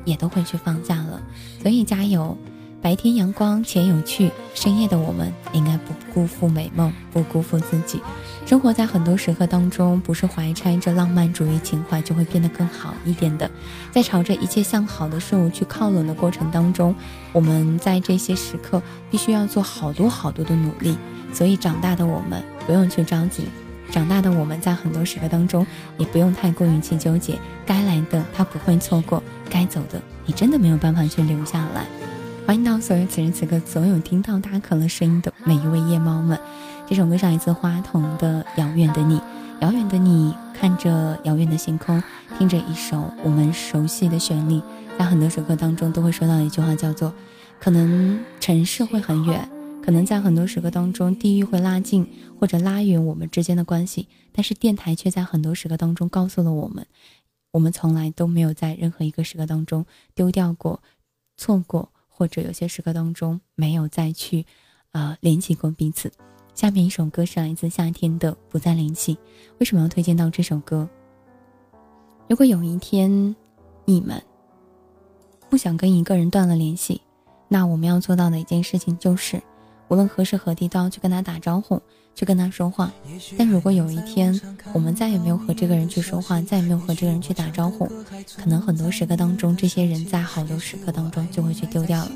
[0.05, 1.23] 也都会去放下了。
[1.63, 2.37] 所以加油。
[2.81, 8.01] 白天阳光且有趣，深夜的我们应该不辜负美梦，不辜负自己。
[8.47, 13.51] 生活在很多时刻当中，不是怀揣着浪漫主义情怀就会变得更好一点的。
[13.91, 16.95] 在朝着一切向好的事物去靠拢的过程当中，
[17.33, 20.97] 我们在这些时刻必须要做好多好多的努力。
[21.33, 23.43] 所以长大的我们不用去着急，
[23.91, 25.67] 长大的我们在很多时刻当中
[25.99, 27.37] 也不用太过于去纠结。
[27.67, 31.85] 该来的他不会错过，该走的你真的没有办法去留下来。
[32.49, 36.41] 欢迎到所有此时此刻所有听到大可乐声音的每一位夜猫们，
[36.87, 39.19] 这首歌上来自花童的《遥远的你》，
[39.61, 42.03] 遥远的你看着遥远的星空，
[42.39, 44.63] 听着一首我们熟悉的旋律，
[44.99, 47.13] 在很多时刻当中都会说到一句话，叫做：
[47.61, 49.47] 可能城市会很远，
[49.85, 52.09] 可能在很多时刻当中地域会拉近
[52.41, 56.87] 或者拉远我们之间的关系，但是电台却在很多时刻当中告诉了我们，
[57.53, 59.85] 我们从来都没有在任何一个时刻当中
[60.15, 60.81] 丢掉过，
[61.37, 61.91] 错过。
[62.19, 64.45] 或者有些时刻当中没有再去，
[64.91, 66.11] 呃，联系过彼此。
[66.53, 69.15] 下面一首歌是来自夏天的《不再联系》。
[69.61, 70.89] 为什么要推荐到这首歌？
[72.29, 73.37] 如果有一天
[73.85, 74.21] 你们
[75.49, 77.01] 不想跟一个人断了联系，
[77.47, 79.41] 那我们要做到的一件事情就是，
[79.87, 81.81] 无论何时何地都要去跟他打招呼，
[82.19, 82.93] 去跟他说话。
[83.39, 84.39] 但如果有一天
[84.73, 87.87] 我们再也没有和这个人去说话，再也没有和这个人去打招呼，
[88.37, 92.11] 可能很多时刻当中，这些人在好多时刻当中就会去丢掉了。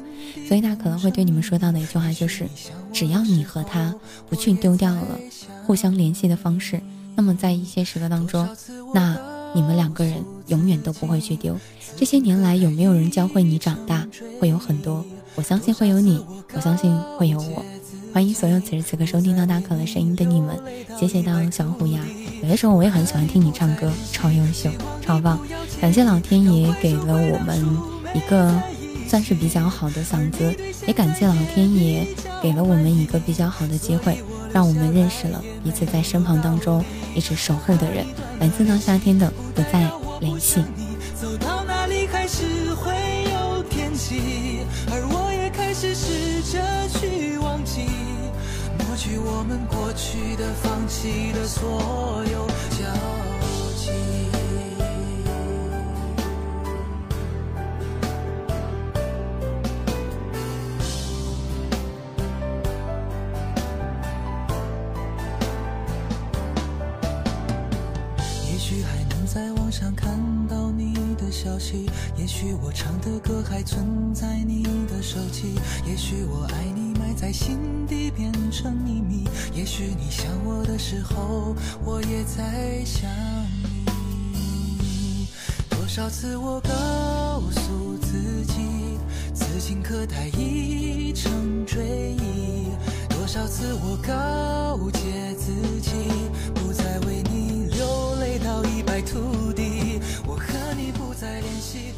[0.49, 2.49] 所以他可能会对你们说到的一句话就是：
[2.93, 3.95] 只要你和他
[4.29, 5.07] 不去丢掉了
[5.65, 6.81] 互相联系的方式，
[7.15, 8.49] 那么在一些时刻当中，
[8.93, 9.17] 那
[9.55, 11.57] 你们两个人永远都不会去丢。
[11.97, 14.05] 这些年来有没有人教会你长大？
[14.41, 15.05] 会有很多，
[15.37, 17.65] 我相信会有你，我相信会有我。
[18.13, 20.59] 欢迎所有此时此刻收听到大可乐声音的你们，
[20.99, 21.99] 谢谢到小虎牙。
[22.43, 24.71] 有的时候我也很喜欢听你唱歌，超优秀，
[25.01, 25.41] 超棒。
[25.81, 27.59] 感谢老天爷给了我们
[28.15, 28.63] 一个
[29.09, 30.55] 算是比较好的嗓子，
[30.87, 32.07] 也感谢老天爷
[32.43, 34.23] 给了我们一个比较好的机会，
[34.53, 38.05] 让我们认识了彼此在身旁当中一直守护的人。
[38.39, 40.63] 每次到夏天的不再联系。
[44.91, 47.02] 而我也开始试着去，
[49.13, 52.87] 抹去我们过去的、放弃的所有交
[53.77, 53.91] 集。
[68.51, 75.55] 也许还能在网上看到你的消息也许我唱的歌还存在你的手机，
[75.87, 76.82] 也许我爱你
[77.13, 83.11] 埋在心底变成秘密，也许你想我的时候，我也在想
[84.33, 85.29] 你。
[85.69, 86.71] 多少次我告
[87.51, 88.97] 诉自己，
[89.35, 92.73] 此情可待已成追忆；
[93.11, 95.91] 多少次我告诫自己，
[96.55, 100.01] 不再为你流泪到一败涂地。
[100.27, 101.93] 我和你不再联系。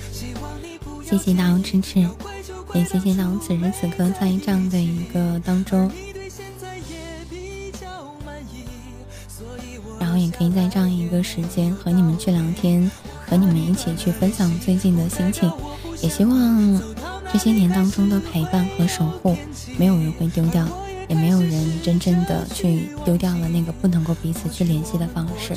[1.04, 2.04] 谢谢大王痴痴，
[2.74, 5.88] 也谢谢大王此时此刻在这样的一个当中，
[10.00, 12.90] 然后也可以在这样一个时间和你们去聊天，
[13.26, 15.50] 和你们一起去分享最近的心情。
[16.02, 16.82] 也希望
[17.32, 19.36] 这些年当中的陪伴和守护，
[19.78, 20.66] 没有人会丢掉，
[21.08, 25.56] 也没有人真正的去丢掉了那个不能够彼此去联系的方式。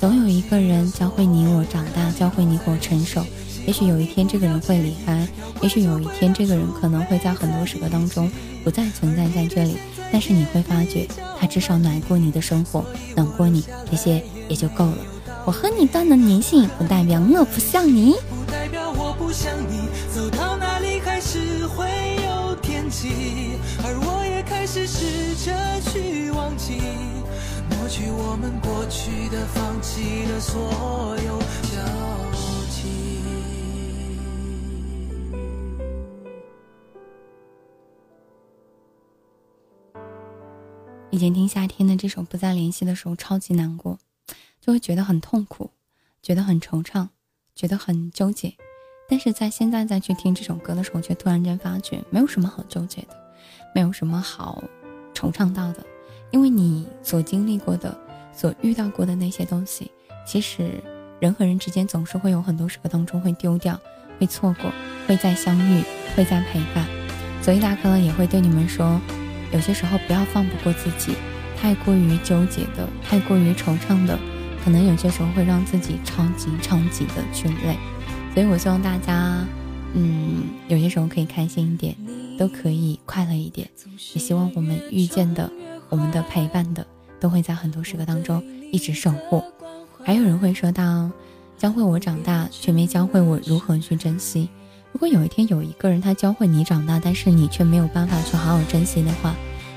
[0.00, 3.22] 总有一个人教会你我长大，教会你我成熟。
[3.66, 5.26] 也许有一天这个人会离开，
[5.60, 8.30] 也许有一天这个人可能会在很多时刻当中
[8.62, 9.76] 不再存在在这里，
[10.12, 11.06] 但是你会发觉
[11.38, 12.84] 他至少暖过你的生活，
[13.16, 14.98] 暖过你，这些也就够了。
[15.44, 19.88] 我和你断了联系，不代表我不想你，不代表我不想你。
[20.14, 21.86] 走到哪里还是会
[22.24, 25.52] 有惦记，而我也开始试着
[25.90, 26.80] 去忘记，
[27.70, 31.38] 抹去我们过去的、放弃的所有
[31.70, 32.35] 交
[41.16, 43.98] 以前听夏天的这首《不再联系》的时候，超级难过，
[44.60, 45.70] 就会觉得很痛苦，
[46.22, 47.08] 觉得很惆怅，
[47.54, 48.52] 觉得很纠结。
[49.08, 53.16] 但是在现在再去听这首歌的时候，却突然间发觉，没有什么好纠结的，
[53.74, 54.62] 没有什么好
[55.14, 55.82] 惆怅到的，
[56.32, 57.98] 因为你所经历过的、
[58.34, 59.90] 所遇到过的那些东西，
[60.26, 60.70] 其实
[61.18, 63.80] 人和人之间总是会有很多时刻当中会丢掉、
[64.20, 64.70] 会错过、
[65.08, 65.82] 会再相遇、
[66.14, 66.86] 会再陪伴。
[67.40, 69.00] 所以大可能也会对你们说。
[69.56, 71.14] 有些时候不要放不过自己，
[71.58, 74.18] 太过于纠结的，太过于惆怅的，
[74.62, 77.78] 可能有些时候会让自己超级超级的去累。
[78.34, 79.42] 所以我希望大家，
[79.94, 81.96] 嗯，有些时候可以开心一点，
[82.38, 83.66] 都可以快乐一点。
[84.12, 85.50] 也希望我们遇见的，
[85.88, 86.86] 我们的陪伴的，
[87.18, 89.42] 都会在很多时刻当中一直守护。
[90.04, 91.10] 还有人会说到，
[91.56, 94.50] 教会我长大，却没教会我如何去珍惜。
[94.96, 99.34] 如果有一天有一个人他教会你长大，但是你却没有办法去好好珍惜的话，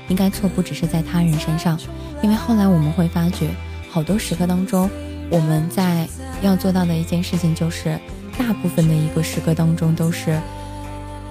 [0.08, 1.78] 应该错不只是在他人身上，
[2.22, 3.50] 因为后来我们会发觉，
[3.90, 4.88] 好多时刻当中，
[5.28, 6.08] 我们在
[6.40, 8.00] 要做到的一件事情就是，
[8.38, 10.40] 大部分的一个时刻当中都是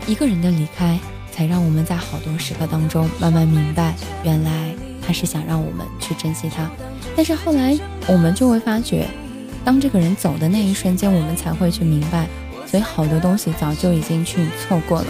[0.06, 1.00] 一个人的离开，
[1.32, 4.72] 才让我们在好多时刻当中慢慢明白，原来
[5.02, 6.70] 他是想让我们去珍惜他，
[7.16, 7.76] 但是后来
[8.06, 9.08] 我们就会发觉，
[9.66, 12.28] 当这个人走的那一瞬间，我们才会去明白。
[12.70, 15.08] 所以好多东西早就已经去错过了，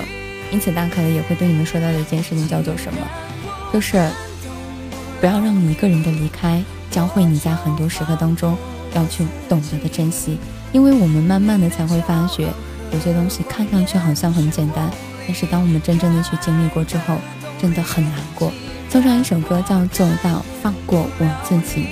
[0.51, 2.99] 因此大可能也会对你们说到的一件事情叫做什么，
[3.74, 4.10] 就是
[5.20, 8.57] 不要让一个人的离开教会你在很多时刻当中
[8.95, 10.38] 要去懂得的珍惜，
[10.72, 12.47] 因为我们慢慢的才会发觉，
[12.93, 14.89] 有些东西看上去好像很简单，
[15.28, 17.18] 但是当我们真正的去经历过之后，
[17.62, 18.51] 真的很难过。
[18.89, 21.84] 送上一首歌叫做《到放过我自己》。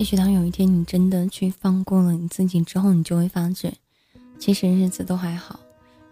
[0.00, 3.70] 也许当有一天你真的去放过了你自己之后，你就会发觉，
[4.38, 5.60] 其实日子都还好，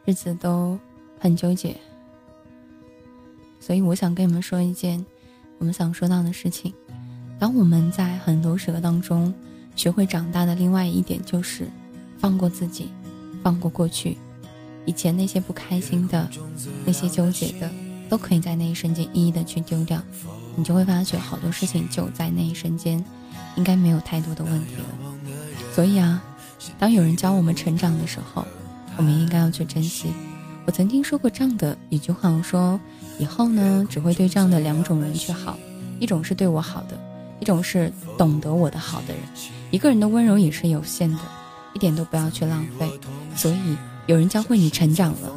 [0.05, 0.79] 日子都
[1.19, 1.75] 很纠结。
[3.59, 5.03] 所以我想跟你们说一件
[5.57, 6.75] 我们想说到的事情：
[7.39, 9.33] 当我们在很多时刻当中
[9.75, 11.67] 学会长大的另外一点，就是
[12.19, 12.91] 放过自己，
[13.43, 14.19] 放过过去，
[14.85, 16.29] 以前那些不开心的、
[16.85, 17.71] 那些纠结的，
[18.11, 19.99] 都可以在那一瞬间一一的去丢掉，
[20.57, 23.03] 你就会发觉好多事情就在那一瞬间。
[23.59, 24.85] 应该没有太多的问题了。
[25.75, 26.23] 所以啊，
[26.79, 28.45] 当有人教我们成长的时候，
[28.97, 30.13] 我们应该要去珍惜。
[30.65, 32.79] 我曾经说过这样的一句话，我说
[33.19, 35.59] 以后呢，只会对这样的两种人去好：
[35.99, 36.99] 一种是对我好的，
[37.41, 39.23] 一种是懂得我的好的人。
[39.71, 41.19] 一个人的温柔也是有限的，
[41.75, 42.89] 一点都不要去浪费。
[43.35, 45.31] 所以有人教会你成长了，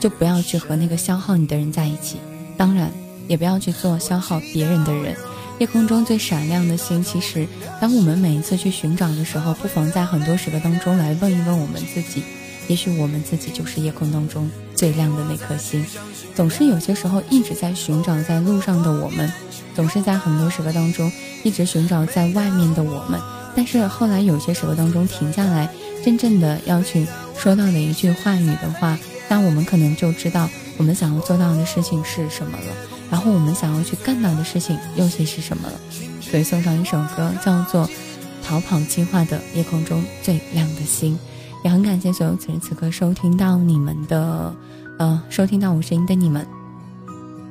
[0.00, 2.16] 就不要去和那个消耗你的人在一起，
[2.56, 2.90] 当然
[3.28, 5.16] 也不要去做消耗别人的人。
[5.60, 7.46] 夜空中最闪亮的星，其实
[7.78, 12.22] 当我们每一次去寻找的时候，不妨在很多时刻当中来问一问我们自己，
[12.66, 15.84] 也许我们自己就是夜空当中最亮的那颗星。
[16.34, 19.30] 总是有些时候一直在寻找在路上的我们，
[19.76, 23.20] 总是在很多时刻当中一直寻找在外面的我们，
[23.54, 25.68] 但是后来有些时刻当中停下来，
[26.02, 27.06] 真正的要去
[27.36, 28.98] 说到的一句话语的话，
[29.28, 30.48] 那我们可能就知道
[30.78, 32.99] 我们想要做到的事情是什么了。
[33.10, 35.74] 然后我们想要去干到的事情又会是什么了？
[36.20, 37.84] 所以送上一首歌，叫做
[38.44, 41.14] 《逃跑计划》的《夜空中最亮的星》，
[41.64, 44.54] 也很感谢所有此时此刻收听到你们的，
[44.98, 46.46] 呃，收听到我声音的你们，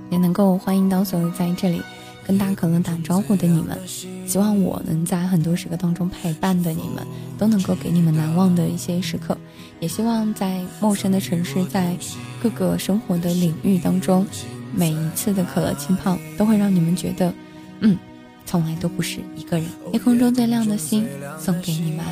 [0.09, 1.81] 也能够欢迎到所有在这里
[2.25, 3.77] 跟大可乐打招呼的你们。
[4.25, 7.05] 希望我能在很多时刻当中陪伴的你们，
[7.37, 9.37] 都能够给你们难忘的一些时刻。
[9.81, 11.97] 也希望在陌生的城市，在
[12.41, 14.25] 各个生活的领域当中。
[14.73, 17.33] 每一次的可乐浸泡都会让你们觉得，
[17.81, 17.97] 嗯，
[18.45, 19.67] 从来都不是一个人。
[19.93, 21.07] 夜空中最亮的星
[21.37, 22.05] 送给你们。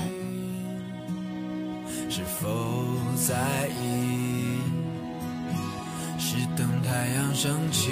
[2.10, 2.47] 是否
[3.16, 4.58] 在意？
[6.20, 7.89] 是等太阳升起，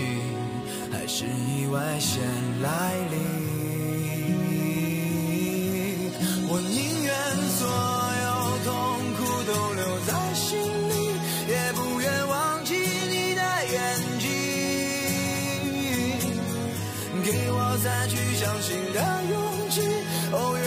[0.91, 2.21] 还是意外先
[2.61, 3.19] 来临？
[6.47, 7.13] 我宁愿
[7.57, 7.67] 所
[17.95, 18.99] 再去相信的
[19.31, 19.81] 勇气，
[20.33, 20.59] 哦，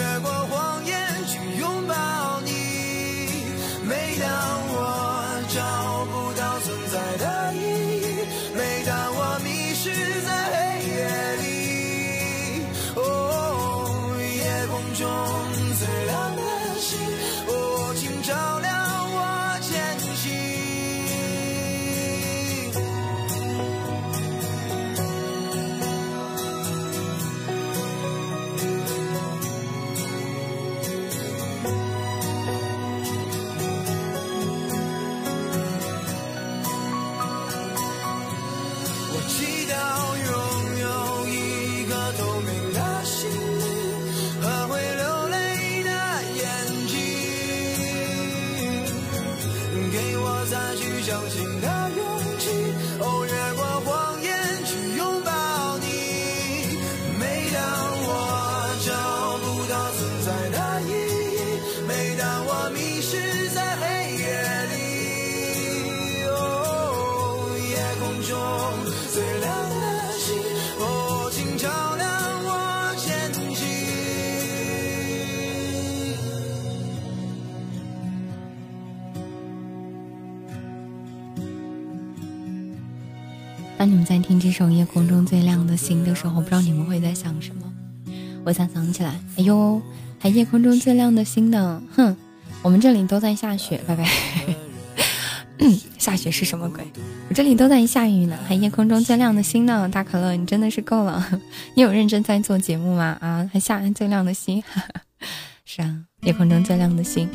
[84.59, 87.73] 首《夜空中最亮的星》的时候，不知道你们会在想什么？
[88.43, 89.81] 我才想起来，哎呦，
[90.19, 91.81] 还夜空中最亮的星呢！
[91.95, 92.13] 哼，
[92.61, 94.05] 我们这里都在下雪，拜拜。
[95.97, 96.85] 下雪是什么鬼？
[97.29, 99.87] 我这里都在下雨呢，还夜空中最亮的星呢！
[99.87, 101.25] 大可乐，你真的是够了！
[101.75, 103.17] 你有认真在做节目吗？
[103.21, 104.61] 啊，还下最亮的星？
[105.63, 107.29] 是啊，夜空中最亮的星。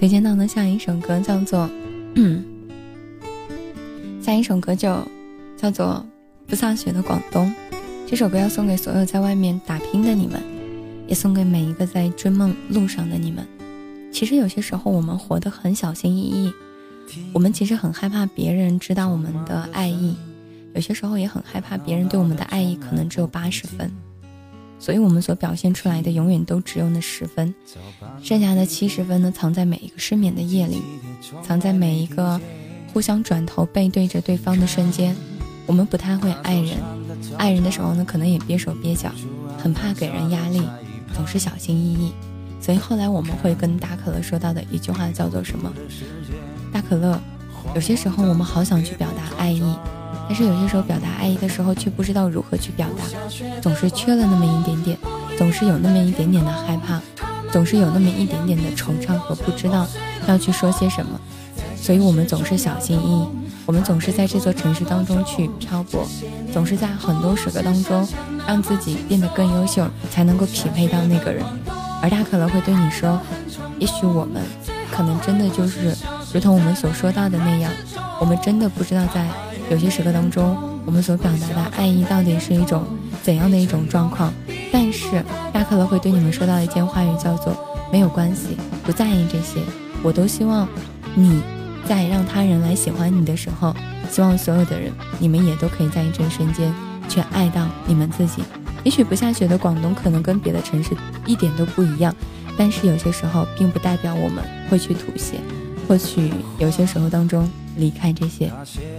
[0.00, 1.70] 推荐到的下一首歌叫做，
[4.20, 5.00] 下一首歌就
[5.56, 6.04] 叫做
[6.46, 7.46] 《不上学的广东》。
[8.06, 10.40] 这首歌要送给所有在外面打拼的你们，
[11.08, 13.46] 也送给每一个在追梦路上的你们。
[14.12, 16.52] 其实有些时候我们活得很小心翼翼，
[17.32, 20.16] 我们其实很害怕别人知道我们的爱意，
[20.74, 23.90] 有些时候也很害怕别人对我们的爱意可能只有八十分。
[24.78, 27.52] 所以，我们所表现出来的永远都只有那十分，
[28.22, 30.82] 剩下的七十分呢，藏在每一个失眠的夜里，
[31.42, 32.38] 藏在每一个
[32.92, 35.16] 互相转头背对着对方的瞬间。
[35.66, 36.76] 我们不太会爱人，
[37.36, 39.10] 爱人的时候呢，可能也憋手憋脚，
[39.58, 40.62] 很怕给人压力，
[41.14, 42.12] 总是小心翼翼。
[42.60, 45.72] 所以后来我们会跟大可乐说到的一句话叫做什么？
[46.72, 47.20] 大可乐，
[47.74, 49.62] 有些时候我们好想去表达爱意。
[50.28, 53.04] 但是有些时候表达爱意的时候，却不知道如何去表达，
[53.60, 54.98] 总是缺了那么一点点，
[55.38, 57.00] 总是有那么一点点的害怕，
[57.52, 59.86] 总是有那么一点点的惆怅和不知道
[60.26, 61.20] 要去说些什么，
[61.76, 63.28] 所以我们总是小心翼翼，
[63.66, 66.06] 我们总是在这座城市当中去漂泊，
[66.52, 68.06] 总是在很多时刻当中
[68.46, 71.44] 让自己变得更优秀，才能够匹配到那个人。
[72.00, 73.20] 而他可能会对你说，
[73.78, 74.42] 也许我们
[74.90, 75.94] 可能真的就是
[76.32, 77.72] 如同我们所说到的那样，
[78.20, 79.26] 我们真的不知道在。
[79.68, 82.84] 有些时刻当中，我们所表达的爱意到底是一种
[83.20, 84.32] 怎样的一种状况？
[84.70, 87.52] 但是大可乐会对你们说到一件话语，叫做
[87.90, 89.60] “没有关系，不在意这些”。
[90.04, 90.68] 我都希望
[91.16, 91.42] 你
[91.88, 93.74] 在让他人来喜欢你的时候，
[94.10, 96.72] 希望所有的人，你们也都可以在一这瞬间
[97.08, 98.42] 去爱到你们自己。
[98.84, 100.90] 也许不下雪的广东可能跟别的城市
[101.24, 102.14] 一点都不一样，
[102.56, 105.40] 但是有些时候并不代表我们会去妥协。
[105.88, 107.48] 或许有些时候当中。
[107.78, 108.50] 离开这些，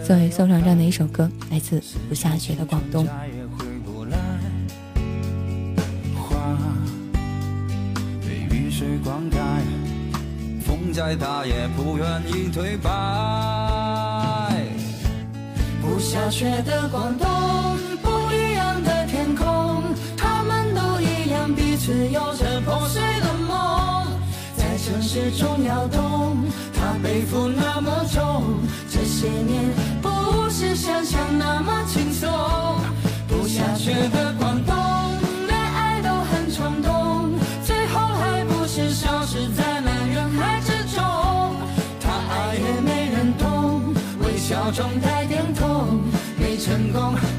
[0.06, 3.08] 作为送上这样的一首歌，来自不下雪的广东。
[8.22, 9.40] 被雨水灌溉，
[10.68, 12.89] 风再大也不愿意退败。
[15.82, 17.26] 不下雪的广东，
[18.03, 19.82] 不一样的天空，
[20.18, 24.05] 他们都一样，彼此有着破碎的梦，
[24.57, 26.36] 在城市中摇动。
[26.74, 28.59] 他背负那么重，
[28.89, 29.63] 这些年
[30.01, 32.30] 不是想象那么轻松。
[33.30, 34.76] 不下雪的广东，
[44.68, 46.01] 微笑中带点痛，
[46.38, 47.37] 没成功。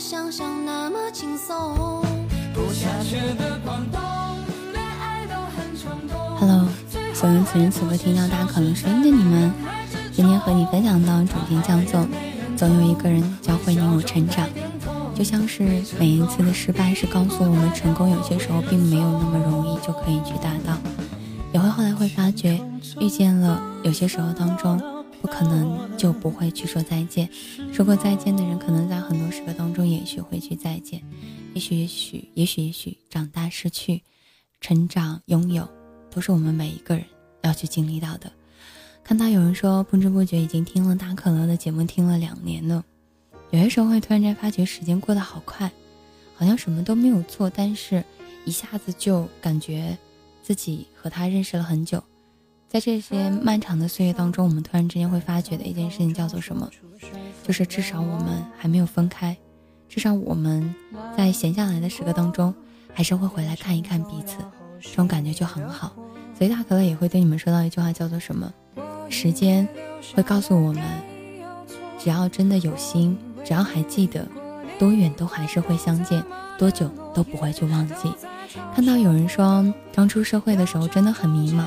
[0.00, 2.02] 想象那么轻松。
[2.54, 4.00] 不下雪的广东，
[4.72, 6.18] 连爱都很冲动。
[6.38, 6.66] Hello，
[7.12, 9.52] 所有此时此刻听到大可能声音的你们，
[10.12, 12.06] 今天和你分享到主题叫做
[12.56, 14.48] “总有一个人教会你我成长”，
[15.14, 20.78] 就像是每一次的失败是告诉我们，成功有些时候并没有那么容易就可以去达到，
[21.52, 22.58] 也会后来会发觉，
[23.00, 24.80] 遇见了有些时候当中。
[25.20, 27.28] 不可能就不会去说再见。
[27.72, 31.02] 说过再见的人，可能在很多时刻当中也许会去再见。
[31.54, 34.02] 也许，也许，也许，也许，长大、失去、
[34.60, 35.68] 成长、拥有，
[36.10, 37.04] 都是我们每一个人
[37.42, 38.30] 要去经历到的。
[39.02, 42.84] 看到有人说，不知不觉已经听了大可乐的节目听了两年了。
[43.50, 45.70] 有些时候会突然间发觉时间过得好快，
[46.34, 48.04] 好像什么都没有做，但是
[48.44, 49.96] 一下子就感觉
[50.42, 52.04] 自己和他认识了很久。
[52.68, 56.68] 在这些漫长的岁月当中，我们突然之间会发觉的一件事情叫做什么？
[57.42, 59.34] 就是至少我们还没有分开，
[59.88, 60.74] 至少我们
[61.16, 62.54] 在闲下来的时刻当中，
[62.92, 64.36] 还是会回来看一看彼此，
[64.82, 65.92] 这种感觉就很好。
[66.36, 68.52] 所以大可乐也会对你们说到一句话，叫做什么？
[69.08, 69.66] 时间
[70.14, 70.82] 会告诉我们，
[71.98, 73.16] 只要真的有心，
[73.46, 74.28] 只要还记得，
[74.78, 76.22] 多远都还是会相见，
[76.58, 78.12] 多久都不会去忘记。
[78.74, 81.64] 看到有人说，刚出社会的时候真的很迷茫。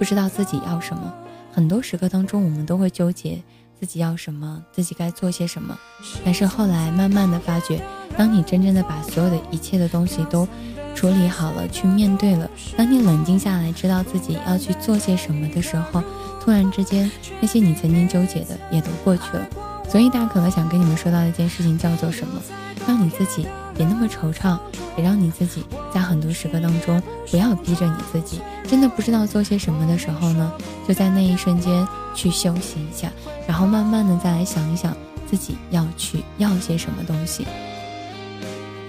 [0.00, 1.12] 不知道自己要什么，
[1.52, 3.38] 很多时刻当中，我们都会纠结
[3.78, 5.78] 自己要什么，自己该做些什么。
[6.24, 7.82] 但是后来慢慢的发觉，
[8.16, 10.48] 当你真正的把所有的一切的东西都
[10.94, 16.02] 处理好了，去面对了，当你冷静下来，知道自己要去做些什么的时候，
[16.40, 19.46] 突然之间，那些你曾经纠结的也都过去了。
[19.86, 22.40] 所以大可乐想跟你们说到一件事情，叫做什么？
[22.88, 23.46] 让你自己
[23.80, 24.58] 别那么惆怅，
[24.94, 28.42] 也让你自己在很多时刻当中不要逼着你自己。
[28.68, 30.52] 真的不知道做些什么的时候呢，
[30.86, 33.10] 就在那一瞬间去休息一下，
[33.48, 34.94] 然后慢慢的再来想一想
[35.30, 37.46] 自己要去要些什么东西。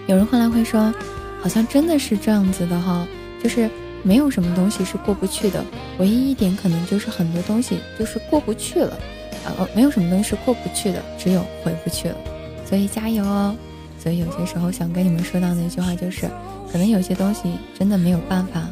[0.07, 0.93] 有人后来会说，
[1.41, 3.07] 好像真的是这样子的哈，
[3.41, 3.69] 就是
[4.03, 5.63] 没有什么东西是过不去的，
[5.99, 8.99] 唯一一点可能就是很多东西就是过不去了。
[9.45, 12.15] 呃，没有什么东西是过不去的，只有回不去了。
[12.65, 13.55] 所以加油哦！
[14.02, 16.28] 所以有些时候想跟你们说到的一句话就是，
[16.72, 18.68] 可能有些东西真的没有办法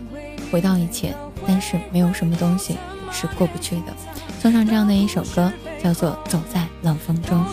[0.52, 1.14] 回到以前，
[1.46, 2.78] 但是没有什么东西
[3.12, 3.94] 是过不去的。
[4.42, 5.52] 送上这样的一首歌，
[5.84, 7.46] 叫做《走在冷风中》。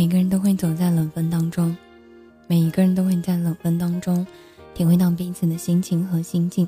[0.00, 1.76] 每个人都会走在冷风当中，
[2.46, 4.26] 每一个人都会在冷风当中
[4.72, 6.66] 体会到彼此的心情和心境，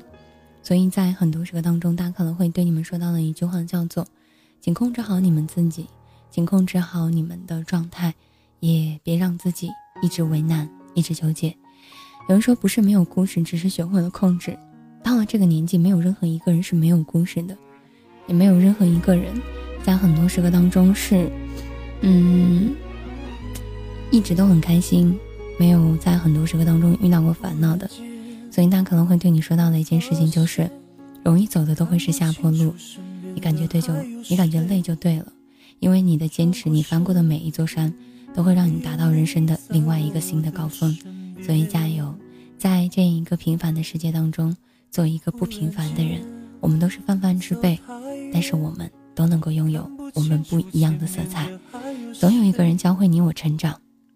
[0.61, 4.05] 所以在很多时刻当中，大家可能会对你们说到的一句话叫做
[4.61, 5.87] ：“请控制好你们自己，
[6.29, 8.13] 请控制好你们的状态，
[8.59, 9.67] 也别让自己
[10.03, 11.49] 一直为难，一直纠结。”
[12.29, 14.55] 有人说不是没有故事，只是学会了控制。
[15.03, 17.57] 到了这个年纪，没有任何一个人是没有故事的，
[18.27, 19.33] 也没有任何一个人
[19.81, 21.27] 在很多时刻当中是，
[22.01, 22.75] 嗯。
[24.13, 25.19] 一直都很开心，
[25.57, 27.89] 没有在很多时刻当中遇到过烦恼的，
[28.51, 30.69] 所以他可能会对你说到的一件事情就是，
[31.25, 32.75] 容易走的都会是下坡路，
[33.33, 33.91] 你感觉对就
[34.29, 35.25] 你感觉累就对了，
[35.79, 37.91] 因为你的坚持，你翻过的每一座山，
[38.35, 40.95] 都会让你达到人生的另外一个新的高峰，
[41.43, 42.13] 所以加油，
[42.55, 44.55] 在这一个平凡的世界当中，
[44.91, 46.21] 做一个不平凡的人，
[46.59, 47.79] 我们都是泛泛之辈，
[48.31, 51.49] 但是我们都能够拥有我们不一样的色彩，
[52.13, 53.75] 总有一个人教会你我成长。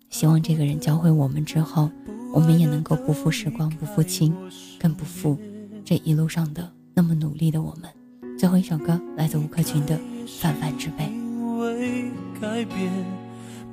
[0.10, 1.90] 希望这个人教会我们之后，
[2.34, 4.36] 我们也能够不负时光，不负情，
[4.80, 5.38] 更不负
[5.86, 7.90] 这一路上的那么努力的我们。
[8.38, 9.98] 最后一首歌来自吴克群的
[10.40, 11.04] 《泛泛之辈》。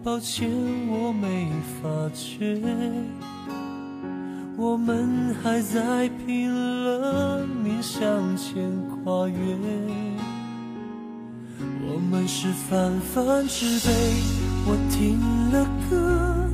[0.02, 0.50] 抱歉，
[0.88, 1.48] 我没
[1.80, 2.60] 发觉，
[4.58, 9.36] 我们还在拼了命向前跨越。
[11.86, 13.88] 我们是泛泛之辈，
[14.66, 16.48] 我听了歌，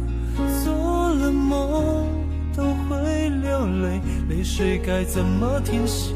[0.65, 2.09] 做了梦，
[2.57, 6.15] 都会流泪，泪水该怎么停歇？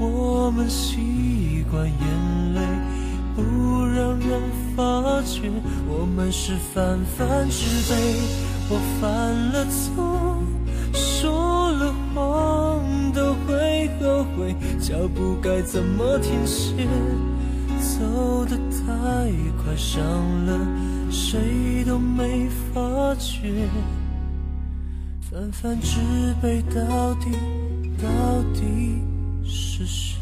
[0.00, 2.60] 我们习惯眼泪
[3.36, 3.42] 不
[3.86, 4.42] 让人
[4.74, 5.48] 发觉，
[5.88, 7.94] 我们是泛泛之辈，
[8.68, 10.42] 我犯了错，
[10.92, 16.74] 说了谎都会后悔，脚步该怎么停歇？
[17.78, 18.56] 走得
[18.86, 18.92] 太
[19.62, 20.02] 快，伤
[20.46, 20.50] 了
[21.10, 23.50] 谁都没发觉。
[25.30, 25.98] 泛泛之
[26.40, 27.30] 辈，到底
[28.00, 29.02] 到底
[29.44, 30.20] 是谁？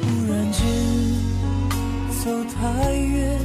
[0.00, 0.62] 忽然间
[2.22, 3.38] 走太远，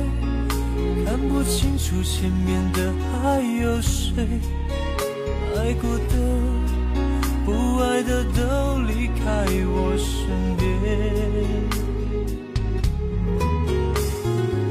[1.05, 4.13] 看不清楚前面的还有谁。
[5.57, 6.13] 爱过的、
[7.50, 9.24] 不爱的都离开
[9.66, 10.64] 我身边。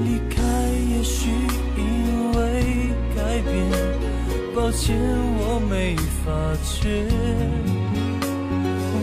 [0.04, 0.36] 离开
[0.88, 1.18] 也许
[1.76, 1.80] 因
[2.34, 2.38] 为
[3.16, 3.50] 改变，
[4.54, 4.96] 抱歉
[5.40, 6.26] 我没发
[6.62, 7.04] 觉。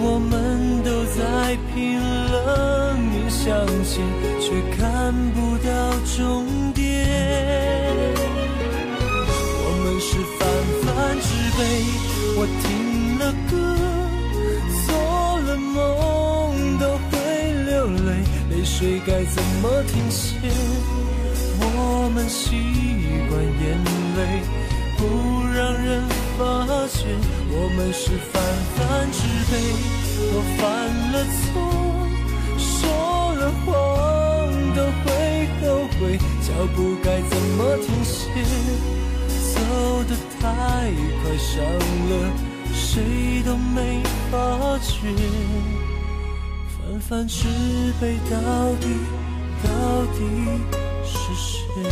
[0.07, 3.93] 我们都在拼了命向前，
[4.39, 4.45] 却
[4.77, 5.69] 看不到
[6.15, 6.85] 终点。
[9.67, 10.07] 我们是
[10.37, 10.47] 泛
[10.81, 10.85] 泛
[11.19, 11.59] 之辈，
[12.37, 12.39] 我
[13.25, 13.57] 的歌
[14.85, 14.93] 做
[15.39, 17.11] 了梦都会
[17.65, 18.21] 流泪，
[18.51, 20.37] 泪水该怎么停歇？
[21.59, 22.45] 我们习
[23.27, 23.63] 惯眼
[24.15, 24.19] 泪，
[24.97, 25.01] 不
[25.57, 26.05] 让人
[26.37, 26.39] 发
[26.87, 27.01] 现。
[27.49, 28.33] 我们是泛
[28.75, 28.79] 泛
[29.11, 29.17] 之
[29.49, 29.53] 辈，
[30.31, 30.61] 我犯
[31.11, 31.45] 了错，
[32.59, 33.67] 说了谎
[34.75, 35.03] 都会
[35.61, 35.63] 后
[35.97, 35.99] 悔。
[36.45, 38.21] 脚步该怎么停歇？
[39.55, 39.57] 走
[40.03, 40.43] 得太
[41.23, 42.54] 快伤了。
[42.95, 45.11] 谁都没发觉。
[46.69, 47.43] 泛泛之
[47.99, 48.37] 辈，到
[48.79, 48.87] 底
[49.61, 50.19] 到底
[51.03, 51.83] 是谁？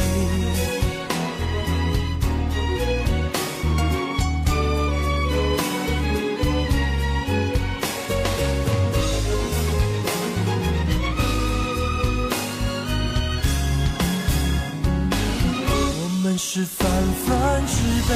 [16.00, 16.88] 我们是泛
[17.26, 17.74] 泛之
[18.08, 18.16] 辈，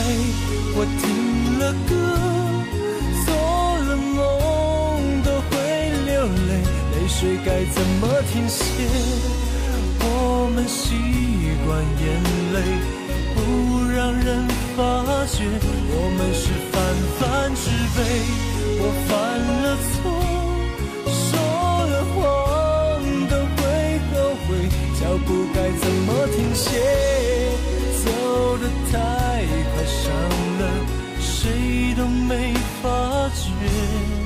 [0.73, 1.91] 我听了歌，
[7.07, 8.83] 泪水该怎么停歇？
[10.01, 10.91] 我们习
[11.65, 12.05] 惯眼
[12.51, 12.59] 泪
[13.33, 13.39] 不
[13.89, 14.45] 让人
[14.75, 14.81] 发
[15.27, 15.45] 觉，
[15.89, 16.75] 我们是泛
[17.17, 17.63] 泛之
[17.95, 17.99] 辈，
[18.81, 19.09] 我犯
[19.63, 20.11] 了错，
[21.07, 21.31] 说
[21.87, 22.19] 了谎
[23.29, 23.63] 都会
[24.11, 24.67] 后悔，
[24.99, 26.67] 脚步该怎么停歇？
[28.03, 28.05] 走
[28.57, 28.95] 得太
[29.71, 30.03] 快，伤
[30.59, 30.61] 了
[31.21, 32.53] 谁都没
[32.83, 34.16] 发觉。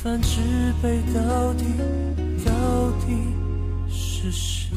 [0.00, 0.40] 泛泛之
[0.80, 1.64] 辈，到底
[2.44, 3.16] 到底
[3.90, 4.76] 是谁？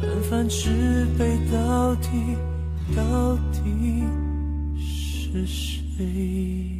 [0.00, 2.36] 泛泛之辈，到底
[2.94, 4.04] 到底
[4.78, 6.71] 是谁？